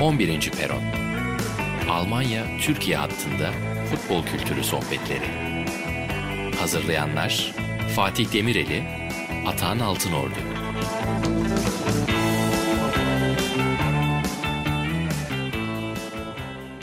[0.00, 0.50] 11.
[0.50, 0.82] Peron
[1.90, 3.50] Almanya-Türkiye hattında
[3.90, 5.30] futbol kültürü sohbetleri.
[6.60, 7.54] Hazırlayanlar
[7.96, 8.82] Fatih Demireli,
[9.46, 10.34] Atahan Altınordu.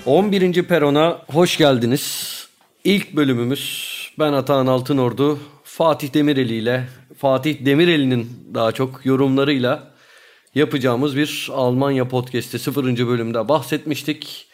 [0.05, 2.36] On birinci Peron'a hoş geldiniz.
[2.84, 6.88] İlk bölümümüz ben Atahan Altınordu, Fatih Demireli ile
[7.18, 9.95] Fatih Demireli'nin daha çok yorumlarıyla
[10.56, 13.07] yapacağımız bir Almanya podcast'i 0.
[13.07, 14.48] bölümde bahsetmiştik.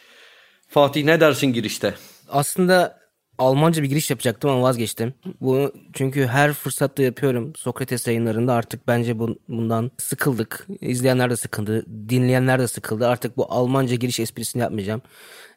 [0.68, 1.94] Fatih ne dersin girişte?
[2.28, 3.02] Aslında
[3.38, 5.14] Almanca bir giriş yapacaktım ama vazgeçtim.
[5.40, 7.52] Bu çünkü her fırsatta yapıyorum.
[7.56, 10.66] Sokrates yayınlarında artık bence bu, bundan sıkıldık.
[10.80, 13.08] İzleyenler de sıkıldı, dinleyenler de sıkıldı.
[13.08, 15.02] Artık bu Almanca giriş esprisini yapmayacağım.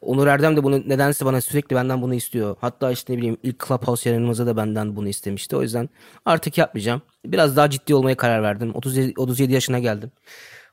[0.01, 2.55] Onur Erdem de bunu nedense bana sürekli benden bunu istiyor.
[2.61, 5.55] Hatta işte ne bileyim ilk Clubhouse yayınımızda da benden bunu istemişti.
[5.55, 5.89] O yüzden
[6.25, 7.01] artık yapmayacağım.
[7.31, 8.71] Biraz daha ciddi olmaya karar verdim.
[8.73, 10.11] 37, 37 yaşına geldim.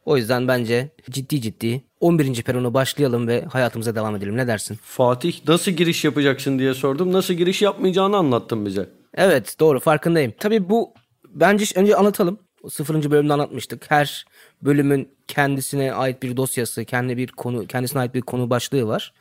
[0.04, 2.42] O yüzden bence ciddi ciddi 11.
[2.42, 4.36] peronu başlayalım ve hayatımıza devam edelim.
[4.36, 4.78] Ne dersin?
[4.82, 7.12] Fatih nasıl giriş yapacaksın diye sordum.
[7.12, 8.88] Nasıl giriş yapmayacağını anlattın bize.
[9.14, 10.32] Evet doğru farkındayım.
[10.38, 10.94] Tabii bu
[11.28, 12.38] bence önce anlatalım.
[12.70, 13.90] Sıfırıncı bölümde anlatmıştık.
[13.90, 14.26] Her
[14.62, 19.12] bölümün kendisine ait bir dosyası, kendi bir konu, kendisine ait bir konu başlığı var.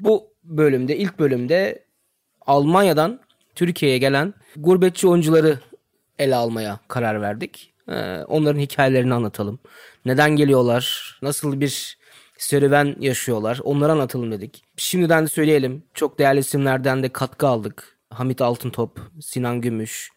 [0.00, 1.86] Bu bölümde, ilk bölümde
[2.46, 3.20] Almanya'dan
[3.54, 5.58] Türkiye'ye gelen gurbetçi oyuncuları
[6.18, 7.72] ele almaya karar verdik.
[7.88, 9.58] Ee, onların hikayelerini anlatalım.
[10.04, 11.18] Neden geliyorlar?
[11.22, 11.98] Nasıl bir
[12.38, 13.60] serüven yaşıyorlar?
[13.64, 14.62] Onları anlatalım dedik.
[14.76, 15.82] Şimdiden de söyleyelim.
[15.94, 17.96] Çok değerli isimlerden de katkı aldık.
[18.10, 20.10] Hamit Altıntop, Sinan Gümüş,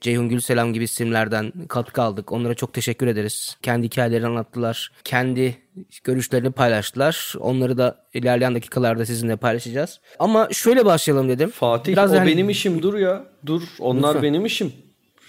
[0.00, 2.32] Ceyhun Gülselam gibi isimlerden katkı aldık.
[2.32, 3.56] Onlara çok teşekkür ederiz.
[3.62, 4.92] Kendi hikayelerini anlattılar.
[5.04, 5.56] Kendi
[6.04, 7.34] görüşlerini paylaştılar.
[7.38, 10.00] Onları da ilerleyen dakikalarda sizinle paylaşacağız.
[10.18, 11.50] Ama şöyle başlayalım dedim.
[11.50, 12.26] Fatih Biraz o yani...
[12.26, 13.24] benim işim dur ya.
[13.46, 14.22] Dur onlar Lütfen.
[14.22, 14.72] benim işim.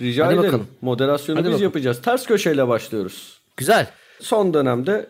[0.01, 0.47] Rica Hadi ederim.
[0.47, 0.67] Bakalım.
[0.81, 1.63] Moderasyonu Hadi biz bakalım.
[1.63, 2.01] yapacağız.
[2.01, 3.39] Ters köşeyle başlıyoruz.
[3.57, 3.87] Güzel.
[4.19, 5.07] Son dönemde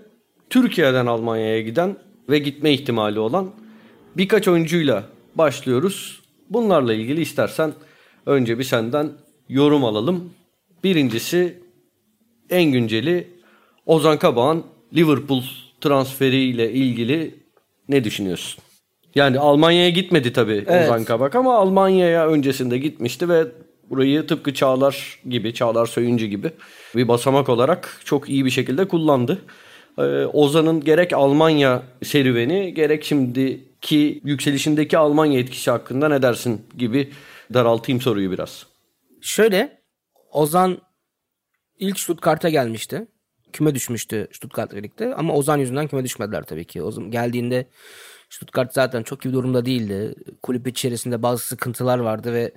[0.50, 1.98] Türkiye'den Almanya'ya giden
[2.30, 3.52] ve gitme ihtimali olan
[4.18, 5.04] birkaç oyuncuyla
[5.36, 6.22] başlıyoruz.
[6.50, 7.73] Bunlarla ilgili istersen
[8.26, 9.11] önce bir senden
[9.50, 10.34] yorum alalım.
[10.84, 11.60] Birincisi
[12.50, 13.28] en günceli
[13.86, 14.64] Ozan Kabak'ın
[14.95, 15.44] Liverpool
[15.82, 17.36] transferiyle ilgili
[17.90, 18.64] ne düşünüyorsun?
[19.16, 20.90] Yani Almanya'ya gitmedi tabii evet.
[20.90, 23.45] Ozan Kabak ama Almanya'ya öncesinde gitmişti ve
[23.89, 26.52] burayı tıpkı Çağlar gibi, Çağlar Söyüncü gibi
[26.95, 29.42] bir basamak olarak çok iyi bir şekilde kullandı.
[29.98, 37.14] Ee, Ozan'ın gerek Almanya serüveni gerek şimdiki yükselişindeki Almanya etkisi hakkında ne dersin gibi
[37.53, 38.65] daraltayım soruyu biraz.
[39.21, 39.81] Şöyle
[40.31, 40.77] Ozan
[41.80, 43.08] ilk Stuttgart'a gelmişti.
[43.54, 46.81] Küme düşmüştü Stuttgart'la birlikte ama Ozan yüzünden küme düşmediler tabii ki.
[46.81, 47.67] Ozan geldiğinde
[48.30, 50.15] Stuttgart zaten çok iyi durumda değildi.
[50.43, 52.52] Kulüp içerisinde bazı sıkıntılar vardı ve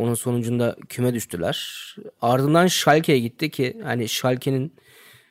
[0.00, 1.86] onun sonucunda küme düştüler.
[2.22, 4.72] Ardından Schalke'ye gitti ki hani Schalke'nin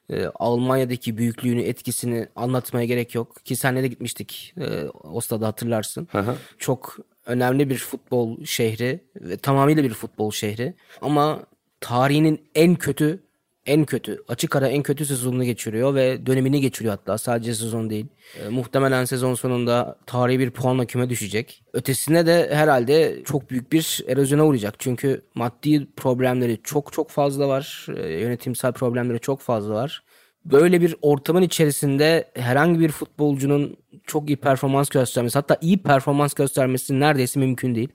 [0.09, 3.45] e, Almanya'daki büyüklüğünü, etkisini anlatmaya gerek yok.
[3.45, 4.53] Ki senle de gitmiştik.
[4.57, 6.07] E, o stada hatırlarsın.
[6.11, 10.73] Hı Çok önemli bir futbol şehri ve tamamıyla bir futbol şehri.
[11.01, 11.43] Ama
[11.81, 13.23] tarihinin en kötü
[13.69, 18.05] en kötü açık ara en kötü sezonunu geçiriyor ve dönemini geçiriyor hatta sadece sezon değil.
[18.45, 21.63] E, muhtemelen sezon sonunda tarihi bir puanla küme düşecek.
[21.73, 24.75] Ötesine de herhalde çok büyük bir erozyona uğrayacak.
[24.79, 27.87] Çünkü maddi problemleri çok çok fazla var.
[27.97, 30.03] E, yönetimsel problemleri çok fazla var.
[30.45, 33.77] Böyle bir ortamın içerisinde herhangi bir futbolcunun
[34.07, 37.89] çok iyi performans göstermesi hatta iyi performans göstermesi neredeyse mümkün değil.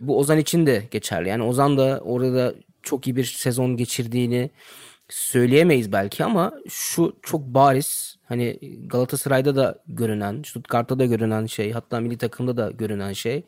[0.00, 1.28] Bu Ozan için de geçerli.
[1.28, 4.50] Yani Ozan da orada çok iyi bir sezon geçirdiğini
[5.08, 12.00] söyleyemeyiz belki ama şu çok bariz hani Galatasaray'da da görünen, Stuttgart'ta da görünen şey, hatta
[12.00, 13.42] milli takımda da görünen şey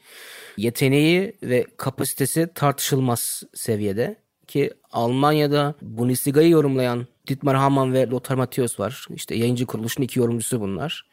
[0.56, 4.16] yeteneği ve kapasitesi tartışılmaz seviyede
[4.46, 9.06] ki Almanya'da Bundesliga'yı yorumlayan Dietmar Hamann ve Lothar Matthäus var.
[9.14, 11.06] İşte yayıncı kuruluşun iki yorumcusu bunlar.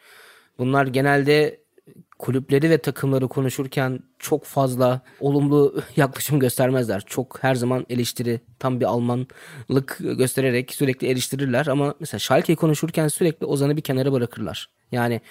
[0.57, 1.60] Bunlar genelde
[2.21, 7.03] kulüpleri ve takımları konuşurken çok fazla olumlu yaklaşım göstermezler.
[7.05, 13.45] Çok her zaman eleştiri, tam bir Almanlık göstererek sürekli eleştirirler ama mesela Schalke'yi konuşurken sürekli
[13.45, 14.69] Ozan'ı bir kenara bırakırlar.
[14.91, 15.21] Yani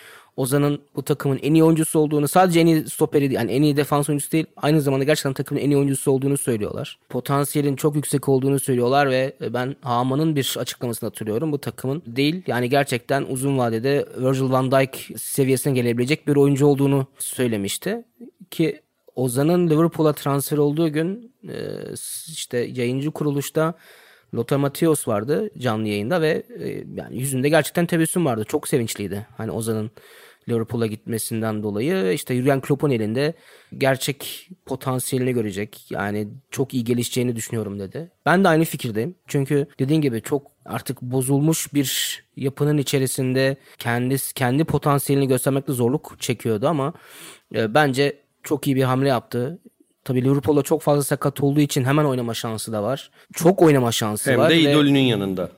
[0.41, 4.09] Ozan'ın bu takımın en iyi oyuncusu olduğunu sadece en iyi stoperi yani en iyi defans
[4.09, 6.99] oyuncusu değil aynı zamanda gerçekten takımın en iyi oyuncusu olduğunu söylüyorlar.
[7.09, 11.53] Potansiyelin çok yüksek olduğunu söylüyorlar ve ben Haman'ın bir açıklamasını hatırlıyorum.
[11.53, 17.07] Bu takımın değil yani gerçekten uzun vadede Virgil van Dijk seviyesine gelebilecek bir oyuncu olduğunu
[17.19, 18.05] söylemişti.
[18.51, 18.81] Ki
[19.17, 21.55] Ozan'ın Liverpool'a transfer olduğu gün e,
[22.29, 23.75] işte yayıncı kuruluşta
[24.35, 28.45] Lothar Matthäus vardı canlı yayında ve e, yani yüzünde gerçekten tebessüm vardı.
[28.49, 29.27] Çok sevinçliydi.
[29.37, 29.91] Hani Ozan'ın
[30.51, 33.35] Liverpool'a gitmesinden dolayı işte Jurgen Klopp'un elinde
[33.79, 35.91] gerçek potansiyelini görecek.
[35.91, 38.11] Yani çok iyi gelişeceğini düşünüyorum dedi.
[38.27, 39.15] Ben de aynı fikirdeyim.
[39.27, 46.69] Çünkü dediğin gibi çok artık bozulmuş bir yapının içerisinde kendi kendi potansiyelini göstermekte zorluk çekiyordu
[46.69, 46.93] ama
[47.55, 49.59] e, bence çok iyi bir hamle yaptı.
[50.05, 53.11] Tabii Liverpool'da çok fazla sakat olduğu için hemen oynama şansı da var.
[53.33, 54.51] Çok oynama şansı Hem var.
[54.51, 55.51] de ve- idolünün yanında.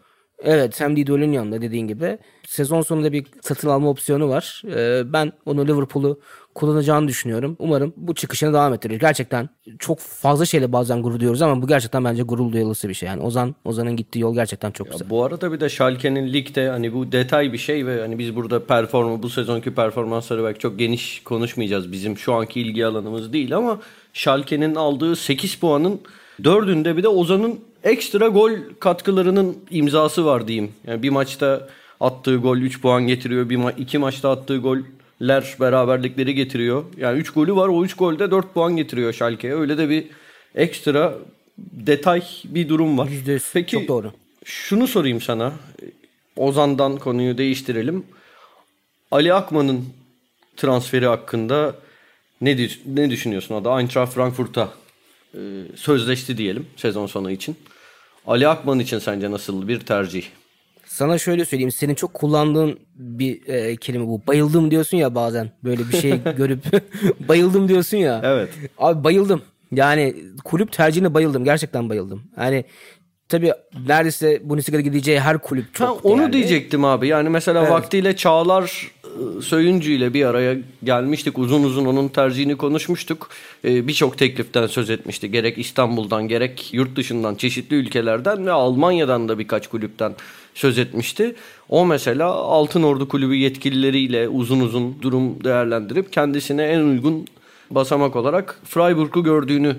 [0.44, 2.18] Evet hem de idolün yanında dediğin gibi.
[2.46, 4.62] Sezon sonunda bir satın alma opsiyonu var.
[4.76, 6.20] Ee, ben onu Liverpool'u
[6.54, 7.56] kullanacağını düşünüyorum.
[7.58, 9.00] Umarım bu çıkışını devam ettirir.
[9.00, 9.48] Gerçekten
[9.78, 13.06] çok fazla şeyle bazen gurur duyuyoruz ama bu gerçekten bence gurur duyulası bir şey.
[13.06, 15.10] Yani Ozan Ozan'ın gittiği yol gerçekten çok güzel.
[15.10, 18.66] Bu arada bir de Schalke'nin ligde hani bu detay bir şey ve hani biz burada
[18.66, 21.92] performa bu sezonki performansları belki çok geniş konuşmayacağız.
[21.92, 23.80] Bizim şu anki ilgi alanımız değil ama
[24.12, 26.00] Schalke'nin aldığı 8 puanın
[26.44, 28.50] dördünde bir de Ozan'ın ekstra gol
[28.81, 30.73] katkılarının imzası var diyeyim.
[30.87, 31.69] Yani bir maçta
[32.00, 33.50] attığı gol 3 puan getiriyor.
[33.50, 36.84] Bir ma- iki maçta attığı goller beraberlikleri getiriyor.
[36.96, 37.69] Yani 3 golü var.
[37.69, 39.55] O 3 golde 4 puan getiriyor Schalke'ye.
[39.55, 40.05] Öyle de bir
[40.55, 41.14] ekstra
[41.58, 43.08] detay bir durum var.
[43.08, 43.50] Yüzde yüz.
[43.52, 44.12] Peki Çok doğru.
[44.44, 45.52] şunu sorayım sana.
[46.37, 48.05] Ozan'dan konuyu değiştirelim.
[49.11, 49.84] Ali Akman'ın
[50.56, 51.75] transferi hakkında
[52.40, 53.55] ne ne düşünüyorsun?
[53.55, 54.69] O da Eintracht Frankfurt'a
[55.34, 55.38] e,
[55.76, 57.56] sözleşti diyelim sezon sonu için.
[58.26, 60.23] Ali Akman için sence nasıl bir tercih?
[60.87, 61.70] Sana şöyle söyleyeyim.
[61.73, 64.23] Senin çok kullandığın bir e, kelime bu.
[64.26, 65.50] Bayıldım diyorsun ya bazen.
[65.64, 66.64] Böyle bir şey görüp
[67.29, 68.20] bayıldım diyorsun ya.
[68.25, 68.49] Evet.
[68.79, 69.43] Abi bayıldım.
[69.73, 70.14] Yani
[70.44, 71.44] kulüp tercihine bayıldım.
[71.44, 72.23] Gerçekten bayıldım.
[72.38, 72.64] Yani
[73.29, 73.52] tabii
[73.87, 76.32] neredeyse Bundesliga'da gideceği her kulüp çok Ha, onu değerli.
[76.32, 77.08] diyecektim abi.
[77.08, 77.70] Yani mesela Evet.
[77.70, 78.90] vaktiyle Çağlar
[79.42, 81.38] Söyüncü ile bir araya gelmiştik.
[81.38, 83.28] Uzun uzun onun tercihini konuşmuştuk.
[83.64, 85.30] E, Birçok tekliften söz etmişti.
[85.30, 90.14] Gerek İstanbul'dan gerek yurt dışından çeşitli ülkelerden ve Almanya'dan da birkaç kulüpten
[90.54, 91.34] söz etmişti.
[91.68, 97.26] O mesela Altın Ordu Kulübü yetkilileriyle uzun uzun durum değerlendirip kendisine en uygun
[97.70, 99.76] basamak olarak Freiburg'u gördüğünü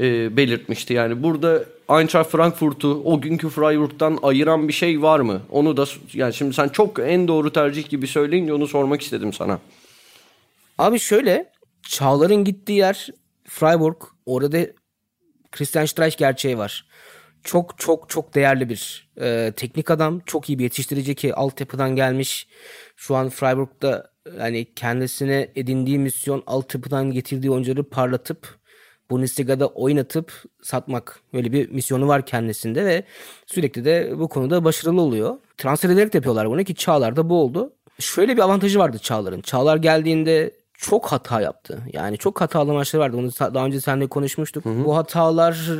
[0.00, 0.94] e, belirtmişti.
[0.94, 5.42] Yani burada Eintracht Frankfurt'u o günkü Freiburg'dan ayıran bir şey var mı?
[5.50, 9.58] Onu da yani şimdi sen çok en doğru tercih gibi söyleyince onu sormak istedim sana.
[10.78, 11.52] Abi şöyle
[11.82, 13.08] Çağlar'ın gittiği yer
[13.44, 13.96] Freiburg.
[14.26, 14.66] Orada
[15.52, 16.86] Christian Streich gerçeği var.
[17.44, 20.20] Çok çok çok değerli bir e, teknik adam.
[20.26, 22.48] Çok iyi bir yetiştirici ki altyapıdan gelmiş.
[22.96, 28.61] Şu an Freiburg'da hani kendisine edindiği misyon altyapıdan getirdiği oyuncuları parlatıp
[29.12, 30.32] Bundesliga'da oynatıp
[30.62, 31.20] satmak.
[31.32, 33.04] Böyle bir misyonu var kendisinde ve
[33.46, 35.36] sürekli de bu konuda başarılı oluyor.
[35.56, 37.72] Transfer ederek de yapıyorlar bunu ki Çağlar'da bu oldu.
[37.98, 39.40] Şöyle bir avantajı vardı Çağlar'ın.
[39.40, 41.78] Çağlar geldiğinde çok hata yaptı.
[41.92, 43.16] Yani çok hatalı maçları vardı.
[43.16, 44.64] Sa- daha önce seninle konuşmuştuk.
[44.64, 45.70] Bu hatalar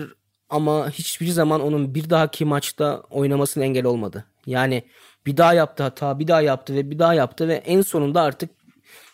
[0.51, 4.25] ama hiçbir zaman onun bir dahaki maçta oynamasına engel olmadı.
[4.47, 4.83] Yani
[5.27, 8.51] bir daha yaptı hata, bir daha yaptı ve bir daha yaptı ve en sonunda artık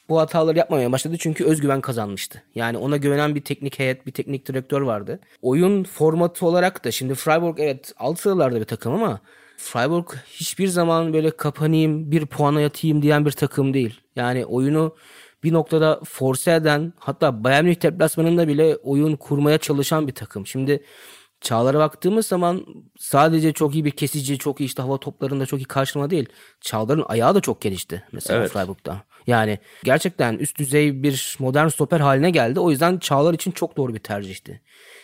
[0.09, 2.43] bu hataları yapmamaya başladı çünkü özgüven kazanmıştı.
[2.55, 5.21] Yani ona güvenen bir teknik heyet, bir teknik direktör vardı.
[5.43, 9.21] Oyun formatı olarak da şimdi Freiburg evet alt sıralarda bir takım ama
[9.57, 14.01] Freiburg hiçbir zaman böyle kapanayım, bir puana yatayım diyen bir takım değil.
[14.17, 14.97] Yani oyunu
[15.45, 20.47] bir noktada force eden hatta Bayern Münih deplasmanında bile oyun kurmaya çalışan bir takım.
[20.47, 20.83] Şimdi
[21.41, 22.67] Çağlar'a baktığımız zaman
[22.99, 26.29] sadece çok iyi bir kesici, çok iyi işte hava toplarında çok iyi karşılama değil.
[26.61, 28.51] Çağlar'ın ayağı da çok gelişti mesela Evet.
[28.51, 29.03] Freiburg'da.
[29.27, 32.61] Yani gerçekten üst düzey bir modern stoper haline geldi.
[32.61, 34.63] O yüzden Çağlar için çok doğru bir tercihti.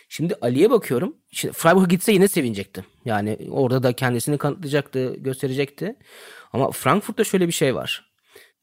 [0.08, 1.16] Şimdi Ali'ye bakıyorum.
[1.32, 2.84] Şimdi Freiburg'a gitse yine sevinecekti.
[3.04, 5.96] Yani orada da kendisini kanıtlayacaktı, gösterecekti.
[6.52, 8.10] Ama Frankfurt'ta şöyle bir şey var.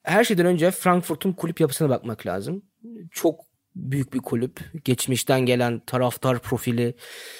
[0.03, 2.63] Her şeyden önce Frankfurt'un kulüp yapısına bakmak lazım.
[3.11, 4.59] Çok büyük bir kulüp.
[4.83, 6.95] Geçmişten gelen taraftar profili,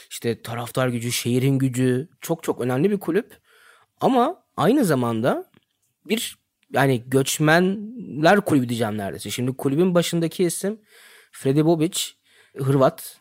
[0.10, 3.38] işte taraftar gücü, şehrin gücü çok çok önemli bir kulüp.
[4.02, 5.52] Ama aynı zamanda
[6.06, 6.38] bir
[6.74, 9.30] yani göçmenler kulübü diyeceğim neredeyse.
[9.30, 10.80] Şimdi kulübün başındaki isim
[11.32, 12.02] Fredi Bobic,
[12.58, 13.18] Hırvat.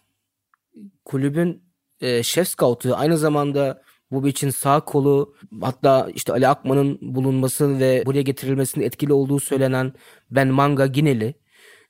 [1.04, 1.62] Kulübün
[2.00, 8.22] e, şef scoutu aynı zamanda Bobic'in sağ kolu hatta işte Ali Akman'ın bulunması ve buraya
[8.22, 9.92] getirilmesinin etkili olduğu söylenen
[10.30, 11.34] Ben Manga Gineli.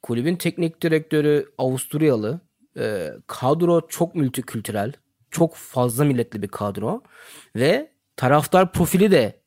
[0.02, 2.40] Kulübün teknik direktörü Avusturyalı.
[2.78, 4.92] E, kadro çok multikültürel.
[5.30, 7.02] Çok fazla milletli bir kadro.
[7.56, 9.40] Ve taraftar profili de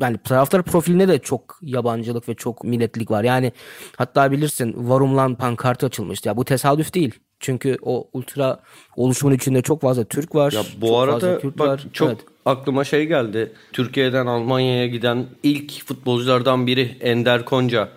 [0.00, 3.24] yani taraftar profiline de çok yabancılık ve çok milletlilik var.
[3.24, 3.52] Yani
[3.96, 6.28] hatta bilirsin Varumlan pankartı açılmıştı.
[6.28, 7.14] Ya bu tesadüf değil.
[7.40, 8.60] Çünkü o ultra
[8.96, 10.52] oluşumun içinde çok fazla Türk var.
[10.52, 11.84] Ya bu çok arada fazla Kürt bak var.
[11.92, 12.18] çok Evet.
[12.46, 13.52] aklıma şey geldi.
[13.72, 17.88] Türkiye'den Almanya'ya giden ilk futbolculardan biri Ender Konca.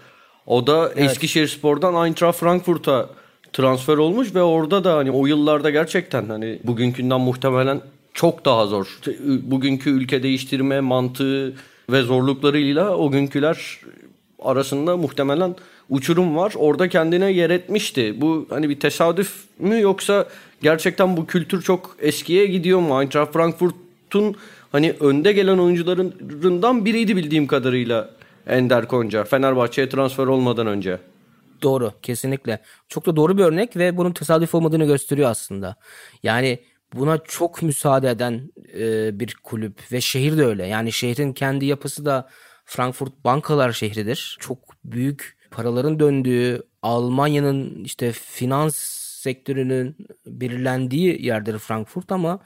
[0.48, 3.10] O da Eskişehir Spor'dan Eintracht Frankfurt'a
[3.54, 7.82] transfer olmuş ve orada da hani o yıllarda gerçekten hani bugünkünden muhtemelen
[8.14, 9.00] çok daha zor.
[9.44, 11.54] Bugünkü ülke değiştirme mantığı
[11.90, 13.80] ve zorluklarıyla o günküler
[14.40, 15.56] arasında muhtemelen
[15.90, 16.54] uçurum var.
[16.56, 18.22] Orada kendine yer etmişti.
[18.22, 20.26] Bu hani bir tesadüf mü yoksa
[20.62, 23.02] gerçekten bu kültür çok eskiye gidiyor mu?
[23.02, 24.36] Eintracht Frankfurt'un
[24.72, 28.17] hani önde gelen oyuncularından biriydi bildiğim kadarıyla
[28.48, 29.24] Ender Konca.
[29.24, 31.00] Fenerbahçe'ye transfer olmadan önce.
[31.62, 32.62] Doğru kesinlikle.
[32.88, 35.76] Çok da doğru bir örnek ve bunun tesadüf olmadığını gösteriyor aslında.
[36.24, 36.60] Yani
[36.94, 40.68] buna çok müsaade eden e, bir kulüp ve şehir de öyle.
[40.68, 42.30] Yani şehrin kendi yapısı da
[42.66, 44.38] Frankfurt bankalar şehridir.
[44.40, 48.76] Çok büyük paraların döndüğü, Almanya'nın işte finans
[49.22, 52.40] sektörünün belirlendiği yerdir Frankfurt ama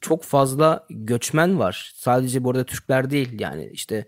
[0.00, 1.92] çok fazla göçmen var.
[1.94, 4.06] Sadece burada Türkler değil yani işte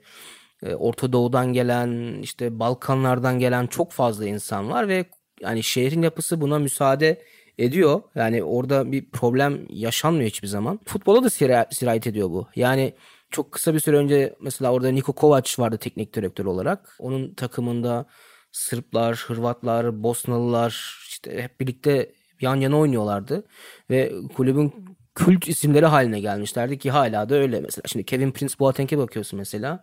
[0.62, 5.04] Orta Doğu'dan gelen, işte Balkanlardan gelen çok fazla insan var ve
[5.40, 7.23] yani şehrin yapısı buna müsaade
[7.59, 8.02] ediyor.
[8.14, 10.81] Yani orada bir problem yaşanmıyor hiçbir zaman.
[10.85, 11.31] Futbola da
[11.71, 12.47] sirayet ediyor bu.
[12.57, 12.95] Yani
[13.31, 16.97] çok kısa bir süre önce mesela orada Niko Kovac vardı teknik direktör olarak.
[16.99, 18.07] Onun takımında
[18.52, 23.47] Sırplar, Hırvatlar, Bosnalılar işte hep birlikte yan yana oynuyorlardı.
[23.90, 27.83] Ve kulübün kült isimleri haline gelmişlerdi ki hala da öyle mesela.
[27.87, 29.81] Şimdi Kevin Prince Boateng'e bakıyorsun mesela.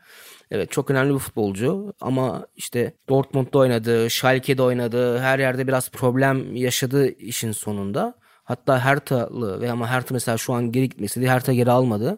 [0.52, 5.20] Evet çok önemli bir futbolcu ama işte Dortmund'da oynadı, Schalke'de oynadı.
[5.20, 8.14] Her yerde biraz problem yaşadı işin sonunda.
[8.50, 12.18] Hatta Hertha'lı ve ama Hertha mesela şu an geri gitmesi de Hertha geri almadı.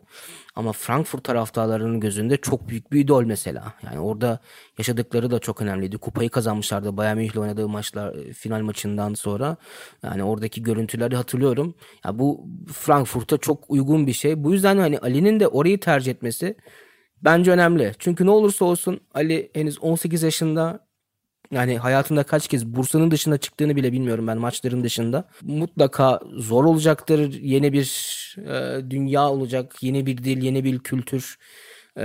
[0.56, 3.74] Ama Frankfurt taraftarlarının gözünde çok büyük bir idol mesela.
[3.84, 4.40] Yani orada
[4.78, 5.98] yaşadıkları da çok önemliydi.
[5.98, 9.58] Kupayı kazanmışlardı Bayern Münih'le oynadığı maçlar final maçından sonra.
[10.04, 11.76] Yani oradaki görüntüleri hatırlıyorum.
[12.06, 14.44] Ya bu Frankfurt'a çok uygun bir şey.
[14.44, 16.56] Bu yüzden hani Ali'nin de orayı tercih etmesi
[17.22, 17.94] bence önemli.
[18.00, 20.91] Çünkü ne olursa olsun Ali henüz 18 yaşında
[21.52, 25.24] yani hayatında kaç kez Bursa'nın dışında çıktığını bile bilmiyorum ben maçların dışında.
[25.42, 27.34] Mutlaka zor olacaktır.
[27.42, 27.88] Yeni bir
[28.38, 29.76] e, dünya olacak.
[29.82, 31.38] Yeni bir dil, yeni bir kültür.
[31.98, 32.04] E,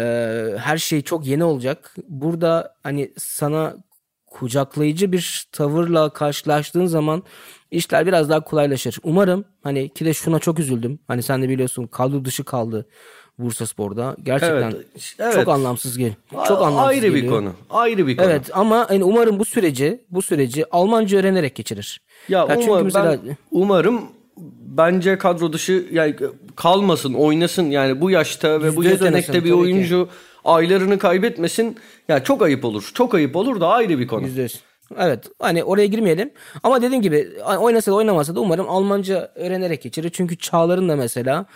[0.58, 1.94] her şey çok yeni olacak.
[2.08, 3.76] Burada hani sana
[4.26, 7.22] kucaklayıcı bir tavırla karşılaştığın zaman
[7.70, 8.98] işler biraz daha kolaylaşır.
[9.02, 10.98] Umarım hani ki de şuna çok üzüldüm.
[11.08, 12.86] Hani sen de biliyorsun kadro dışı kaldı.
[13.38, 14.16] Bursa Spor'da.
[14.22, 15.34] Gerçekten Evet, evet.
[15.34, 16.12] çok anlamsız gel.
[16.48, 17.32] Çok anlamsız Ayrı bir geliyor.
[17.32, 17.52] konu.
[17.70, 18.26] Ayrı bir konu.
[18.26, 22.00] Evet ama yani umarım bu süreci bu süreci Almanca öğrenerek geçirir.
[22.28, 24.00] Ya, çünkü umar- mesela ben umarım
[24.60, 26.16] bence kadro dışı yani
[26.56, 29.54] kalmasın, oynasın yani bu yaşta ve bu yetenekte bir tabii ki.
[29.54, 30.08] oyuncu
[30.44, 31.76] aylarını kaybetmesin.
[32.08, 32.90] Ya çok ayıp olur.
[32.94, 34.26] Çok ayıp olur da ayrı bir konu.
[34.26, 34.60] yüzde yüz.
[34.98, 36.30] Evet hani oraya girmeyelim
[36.62, 37.28] ama dediğim gibi
[37.58, 40.10] oynasa da oynamasa da umarım Almanca öğrenerek geçirir.
[40.12, 41.46] Çünkü Çağlar'ın da mesela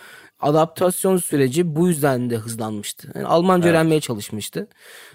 [0.41, 3.11] adaptasyon süreci bu yüzden de hızlanmıştı.
[3.15, 4.67] Yani Almanca öğrenmeye çalışmıştı.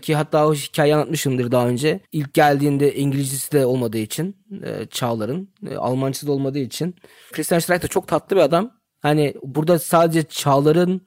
[0.02, 2.00] Ki hatta o hikayeyi anlatmışımdır daha önce.
[2.12, 6.94] İlk geldiğinde İngilizcesi de olmadığı için e, Çağlar'ın e, Almancası da olmadığı için.
[7.32, 8.70] Christian Streich de çok tatlı bir adam.
[9.00, 11.00] Hani burada sadece Çağlar'ın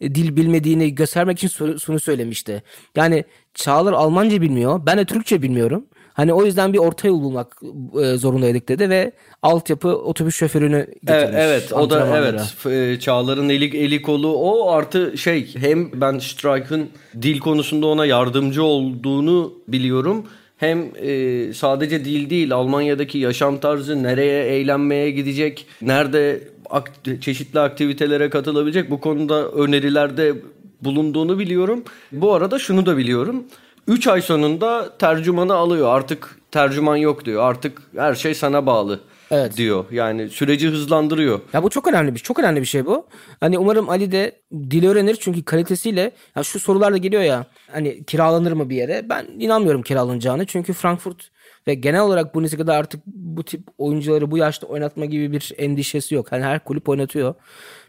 [0.00, 2.62] e, dil bilmediğini göstermek için şunu söylemişti.
[2.96, 4.86] Yani Çağlar Almanca bilmiyor.
[4.86, 5.86] Ben de Türkçe bilmiyorum.
[6.16, 7.56] Hani o yüzden bir orta yol bulmak
[8.02, 11.10] e, zorundaydık dedi ve altyapı otobüs şoförünü getirmiş.
[11.16, 16.18] Evet, evet o da evet e, Çağlar'ın eli, eli kolu o artı şey hem ben
[16.18, 16.88] Strike'ın
[17.22, 20.26] dil konusunda ona yardımcı olduğunu biliyorum.
[20.56, 28.30] Hem e, sadece dil değil Almanya'daki yaşam tarzı nereye eğlenmeye gidecek, nerede ak- çeşitli aktivitelere
[28.30, 30.32] katılabilecek bu konuda önerilerde
[30.80, 31.82] bulunduğunu biliyorum.
[32.12, 33.44] Bu arada şunu da biliyorum.
[33.86, 35.88] 3 ay sonunda tercümanı alıyor.
[35.96, 37.42] Artık tercüman yok diyor.
[37.42, 39.00] Artık her şey sana bağlı
[39.30, 39.56] Evet.
[39.56, 39.84] diyor.
[39.90, 41.40] Yani süreci hızlandırıyor.
[41.52, 43.06] Ya bu çok önemli bir çok önemli bir şey bu.
[43.40, 48.04] Hani umarım Ali de dil öğrenir çünkü kalitesiyle ya şu sorular da geliyor ya hani
[48.04, 49.08] kiralanır mı bir yere?
[49.08, 51.30] Ben inanmıyorum kiralanacağını çünkü Frankfurt
[51.68, 56.32] ve genel olarak Bundesliga'da artık bu tip oyuncuları bu yaşta oynatma gibi bir endişesi yok.
[56.32, 57.34] Hani her kulüp oynatıyor.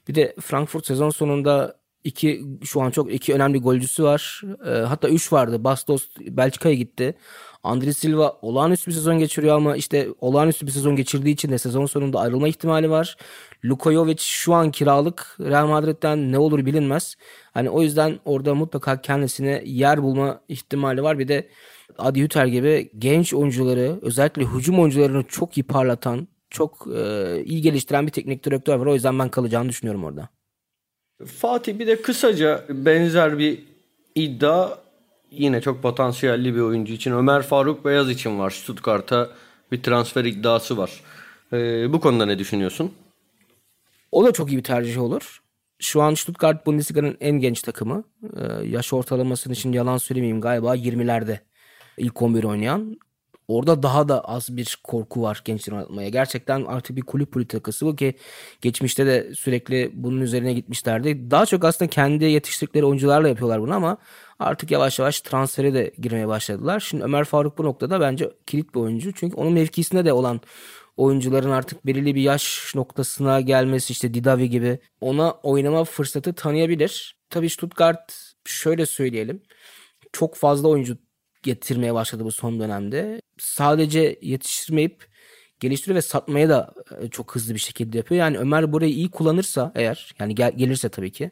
[0.07, 4.41] Bir de Frankfurt sezon sonunda iki şu an çok iki önemli golcüsü var.
[4.65, 5.63] Ee, hatta üç vardı.
[5.63, 7.15] Bastos Belçika'ya gitti.
[7.63, 11.85] Andre Silva olağanüstü bir sezon geçiriyor ama işte olağanüstü bir sezon geçirdiği için de sezon
[11.85, 13.17] sonunda ayrılma ihtimali var.
[13.65, 17.15] Luka Jovic şu an kiralık Real Madrid'den ne olur bilinmez.
[17.53, 21.19] Hani o yüzden orada mutlaka kendisine yer bulma ihtimali var.
[21.19, 21.49] Bir de
[21.97, 28.07] Adi Hütter gibi genç oyuncuları özellikle hücum oyuncularını çok iyi parlatan, çok e, iyi geliştiren
[28.07, 28.85] bir teknik direktör var.
[28.85, 30.36] O yüzden ben kalacağını düşünüyorum orada.
[31.25, 33.63] Fatih bir de kısaca benzer bir
[34.15, 34.77] iddia
[35.31, 38.49] yine çok potansiyelli bir oyuncu için Ömer Faruk Beyaz için var.
[38.49, 39.29] Stuttgart'a
[39.71, 41.01] bir transfer iddiası var.
[41.53, 42.93] Ee, bu konuda ne düşünüyorsun?
[44.11, 45.41] O da çok iyi bir tercih olur.
[45.79, 48.03] Şu an Stuttgart Bundesliga'nın en genç takımı.
[48.23, 51.39] Ee, yaş ortalamasının için yalan söylemeyeyim galiba 20'lerde
[51.97, 52.99] ilk 11 oynayan.
[53.47, 56.09] Orada daha da az bir korku var gençlerin oynatmaya.
[56.09, 58.13] Gerçekten artık bir kulüp politikası bu ki
[58.61, 61.31] geçmişte de sürekli bunun üzerine gitmişlerdi.
[61.31, 63.97] Daha çok aslında kendi yetiştirdikleri oyuncularla yapıyorlar bunu ama
[64.39, 66.79] artık yavaş yavaş transfere de girmeye başladılar.
[66.79, 69.13] Şimdi Ömer Faruk bu noktada bence kilit bir oyuncu.
[69.13, 70.41] Çünkü onun mevkisinde de olan
[70.97, 77.17] oyuncuların artık belirli bir yaş noktasına gelmesi işte Didavi gibi ona oynama fırsatı tanıyabilir.
[77.29, 79.41] Tabii Stuttgart şöyle söyleyelim.
[80.13, 80.97] Çok fazla oyuncu
[81.43, 83.21] getirmeye başladı bu son dönemde.
[83.37, 85.07] Sadece yetiştirmeyip
[85.59, 88.19] geliştiriyor ve satmaya da e, çok hızlı bir şekilde yapıyor.
[88.19, 91.31] Yani Ömer burayı iyi kullanırsa eğer yani gel, gelirse tabii ki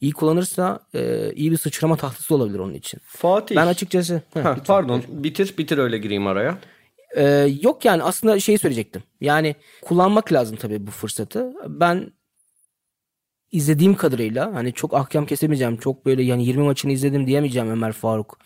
[0.00, 3.00] iyi kullanırsa e, iyi bir sıçrama tahtası olabilir onun için.
[3.04, 3.56] Fatih.
[3.56, 6.58] Ben açıkçası Ha, pardon bitir bitir öyle gireyim araya.
[7.16, 9.02] Ee, yok yani aslında şeyi söyleyecektim.
[9.20, 11.52] Yani kullanmak lazım tabii bu fırsatı.
[11.66, 12.12] Ben
[13.52, 15.76] izlediğim kadarıyla hani çok ahkam kesemeyeceğim.
[15.76, 18.38] Çok böyle yani 20 maçını izledim diyemeyeceğim Ömer Faruk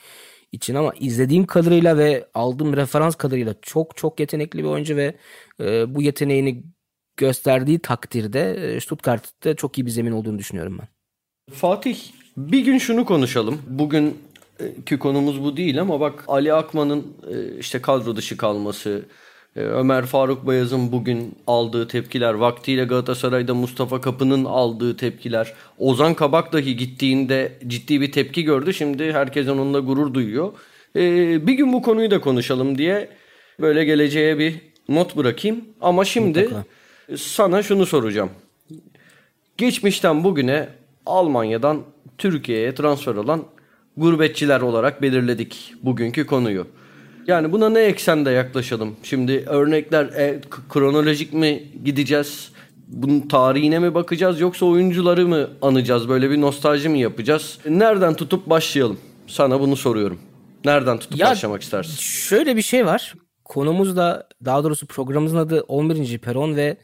[0.52, 5.14] için ama izlediğim kadarıyla ve aldığım referans kadarıyla çok çok yetenekli bir oyuncu ve
[5.60, 6.62] e, bu yeteneğini
[7.16, 10.88] gösterdiği takdirde e, Stuttgart'ta çok iyi bir zemin olduğunu düşünüyorum ben.
[11.54, 11.98] Fatih
[12.36, 13.62] bir gün şunu konuşalım.
[13.66, 14.18] Bugün
[14.60, 19.04] e, ki konumuz bu değil ama bak Ali Akman'ın e, işte kadro dışı kalması,
[19.56, 26.76] Ömer Faruk Bayaz'ın bugün aldığı tepkiler, vaktiyle Galatasaray'da Mustafa Kapı'nın aldığı tepkiler, Ozan Kabak dahi
[26.76, 28.74] gittiğinde ciddi bir tepki gördü.
[28.74, 30.52] Şimdi herkes onunla gurur duyuyor.
[31.46, 33.08] Bir gün bu konuyu da konuşalım diye
[33.60, 34.54] böyle geleceğe bir
[34.88, 35.64] not bırakayım.
[35.80, 36.64] Ama şimdi Mutlaka.
[37.16, 38.30] sana şunu soracağım.
[39.58, 40.68] Geçmişten bugüne
[41.06, 41.82] Almanya'dan
[42.18, 43.44] Türkiye'ye transfer olan
[43.96, 46.66] gurbetçiler olarak belirledik bugünkü konuyu.
[47.26, 48.96] Yani buna ne eksende yaklaşalım?
[49.02, 52.52] Şimdi örnekler e, kronolojik mi gideceğiz?
[52.88, 56.08] Bunun tarihine mi bakacağız yoksa oyuncuları mı anacağız?
[56.08, 57.58] Böyle bir nostalji mi yapacağız?
[57.68, 58.98] Nereden tutup başlayalım?
[59.26, 60.18] Sana bunu soruyorum.
[60.64, 61.96] Nereden tutup Ya- başlamak istersin?
[62.00, 63.14] Şöyle bir şey var.
[63.44, 66.18] Konumuz da daha doğrusu programımızın adı 11.
[66.18, 66.76] Peron ve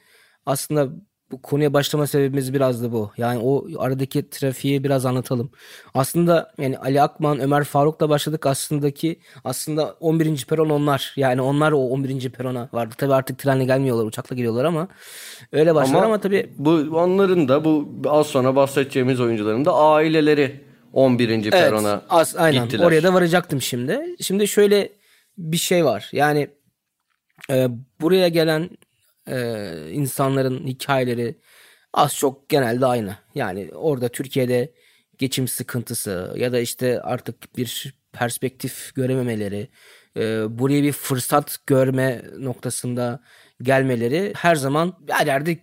[0.47, 0.89] aslında
[1.31, 3.11] bu konuya başlama sebebimiz biraz da bu.
[3.17, 5.51] Yani o aradaki trafiği biraz anlatalım.
[5.95, 10.45] Aslında yani Ali Akman, Ömer Faruk'la başladık aslındaki aslında 11.
[10.49, 11.13] peron onlar.
[11.17, 12.31] Yani onlar o 11.
[12.31, 12.95] perona vardı.
[12.99, 14.89] Tabii artık trenle gelmiyorlar, uçakla geliyorlar ama
[15.53, 20.61] öyle başladı ama, tabii bu onların da bu az sonra bahsedeceğimiz oyuncuların da aileleri
[20.93, 21.51] 11.
[21.51, 22.65] perona az, aynen.
[22.65, 22.85] gittiler.
[22.85, 24.17] Oraya da varacaktım şimdi.
[24.21, 24.93] Şimdi şöyle
[25.39, 26.09] bir şey var.
[26.13, 26.49] Yani
[27.51, 27.69] e,
[28.01, 28.71] buraya gelen
[29.29, 31.41] e, insanların hikayeleri
[31.93, 33.17] az çok genelde aynı.
[33.35, 34.73] Yani orada Türkiye'de
[35.19, 39.69] geçim sıkıntısı ya da işte artık bir perspektif görememeleri,
[40.17, 43.21] e, buraya bir fırsat görme noktasında
[43.63, 45.59] gelmeleri her zaman her yerde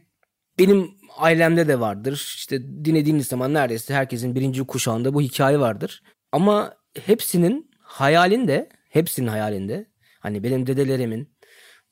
[0.59, 2.13] benim ailemde de vardır.
[2.37, 6.03] İşte dinlediğiniz zaman neredeyse herkesin birinci kuşağında bu hikaye vardır.
[6.31, 9.85] Ama hepsinin hayalinde, hepsinin hayalinde
[10.19, 11.35] hani benim dedelerimin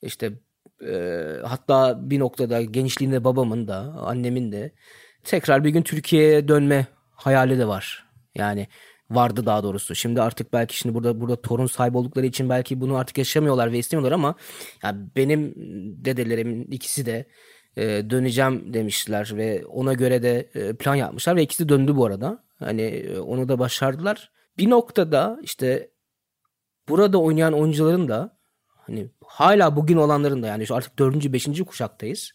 [0.02, 0.32] işte
[0.88, 4.72] e, hatta bir noktada gençliğinde babamın da annemin de
[5.24, 8.06] tekrar bir gün Türkiye'ye dönme hayali de var.
[8.34, 8.66] Yani
[9.10, 9.94] vardı daha doğrusu.
[9.94, 13.78] Şimdi artık belki şimdi burada burada torun sahibi oldukları için belki bunu artık yaşamıyorlar ve
[13.78, 14.34] istemiyorlar ama
[14.82, 15.54] ya benim
[16.04, 17.26] dedelerimin ikisi de
[17.76, 22.44] e, döneceğim demişler ve ona göre de e, plan yapmışlar ve ikisi döndü bu arada.
[22.58, 24.30] Hani e, onu da başardılar.
[24.58, 25.90] Bir noktada işte
[26.88, 28.38] burada oynayan oyuncuların da
[28.92, 32.32] hani hala bugün olanların da yani artık dördüncü beşinci kuşaktayız.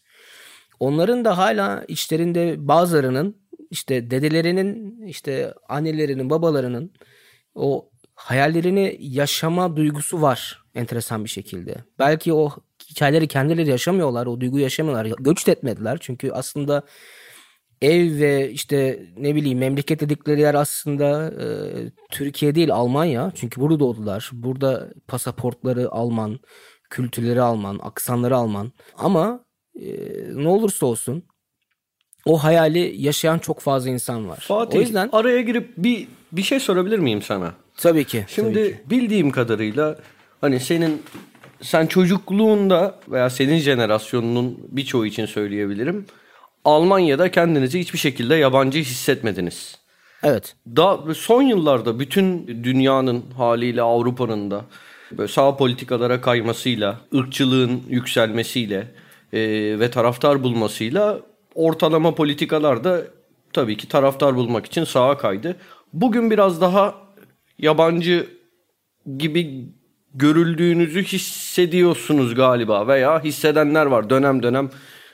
[0.80, 3.36] Onların da hala içlerinde bazılarının
[3.70, 6.92] işte dedelerinin işte annelerinin babalarının
[7.54, 11.74] o hayallerini yaşama duygusu var enteresan bir şekilde.
[11.98, 12.50] Belki o
[12.90, 15.16] hikayeleri kendileri yaşamıyorlar, o duyguyu yaşamıyorlar.
[15.18, 16.82] Göç etmediler çünkü aslında
[17.82, 21.46] ev ve işte ne bileyim memleket dedikleri yer aslında e,
[22.10, 23.32] Türkiye değil Almanya.
[23.34, 24.30] Çünkü burada doğdular.
[24.32, 26.38] Burada pasaportları Alman,
[26.90, 28.72] kültürleri Alman, aksanları Alman.
[28.96, 29.44] Ama
[29.80, 29.88] e,
[30.34, 31.22] ne olursa olsun
[32.26, 34.38] o hayali yaşayan çok fazla insan var.
[34.40, 37.54] Fatih o yüzden araya girip bir bir şey sorabilir miyim sana?
[37.76, 38.24] tabii ki.
[38.28, 38.90] Şimdi tabii ki.
[38.90, 39.96] bildiğim kadarıyla
[40.40, 41.02] hani senin
[41.62, 46.06] sen çocukluğunda veya senin jenerasyonunun birçoğu için söyleyebilirim.
[46.68, 49.78] Almanya'da kendinizi hiçbir şekilde yabancı hissetmediniz.
[50.22, 50.56] Evet.
[50.76, 54.64] Daha son yıllarda bütün dünyanın haliyle Avrupa'nın da
[55.12, 58.88] böyle sağ politikalara kaymasıyla, ırkçılığın yükselmesiyle
[59.32, 59.40] e,
[59.80, 61.20] ve taraftar bulmasıyla
[61.54, 63.00] ortalama politikalar da
[63.52, 65.56] tabii ki taraftar bulmak için sağa kaydı.
[65.92, 66.94] Bugün biraz daha
[67.58, 68.26] yabancı
[69.18, 69.64] gibi
[70.14, 74.70] görüldüğünüzü hissediyorsunuz galiba veya hissedenler var dönem dönem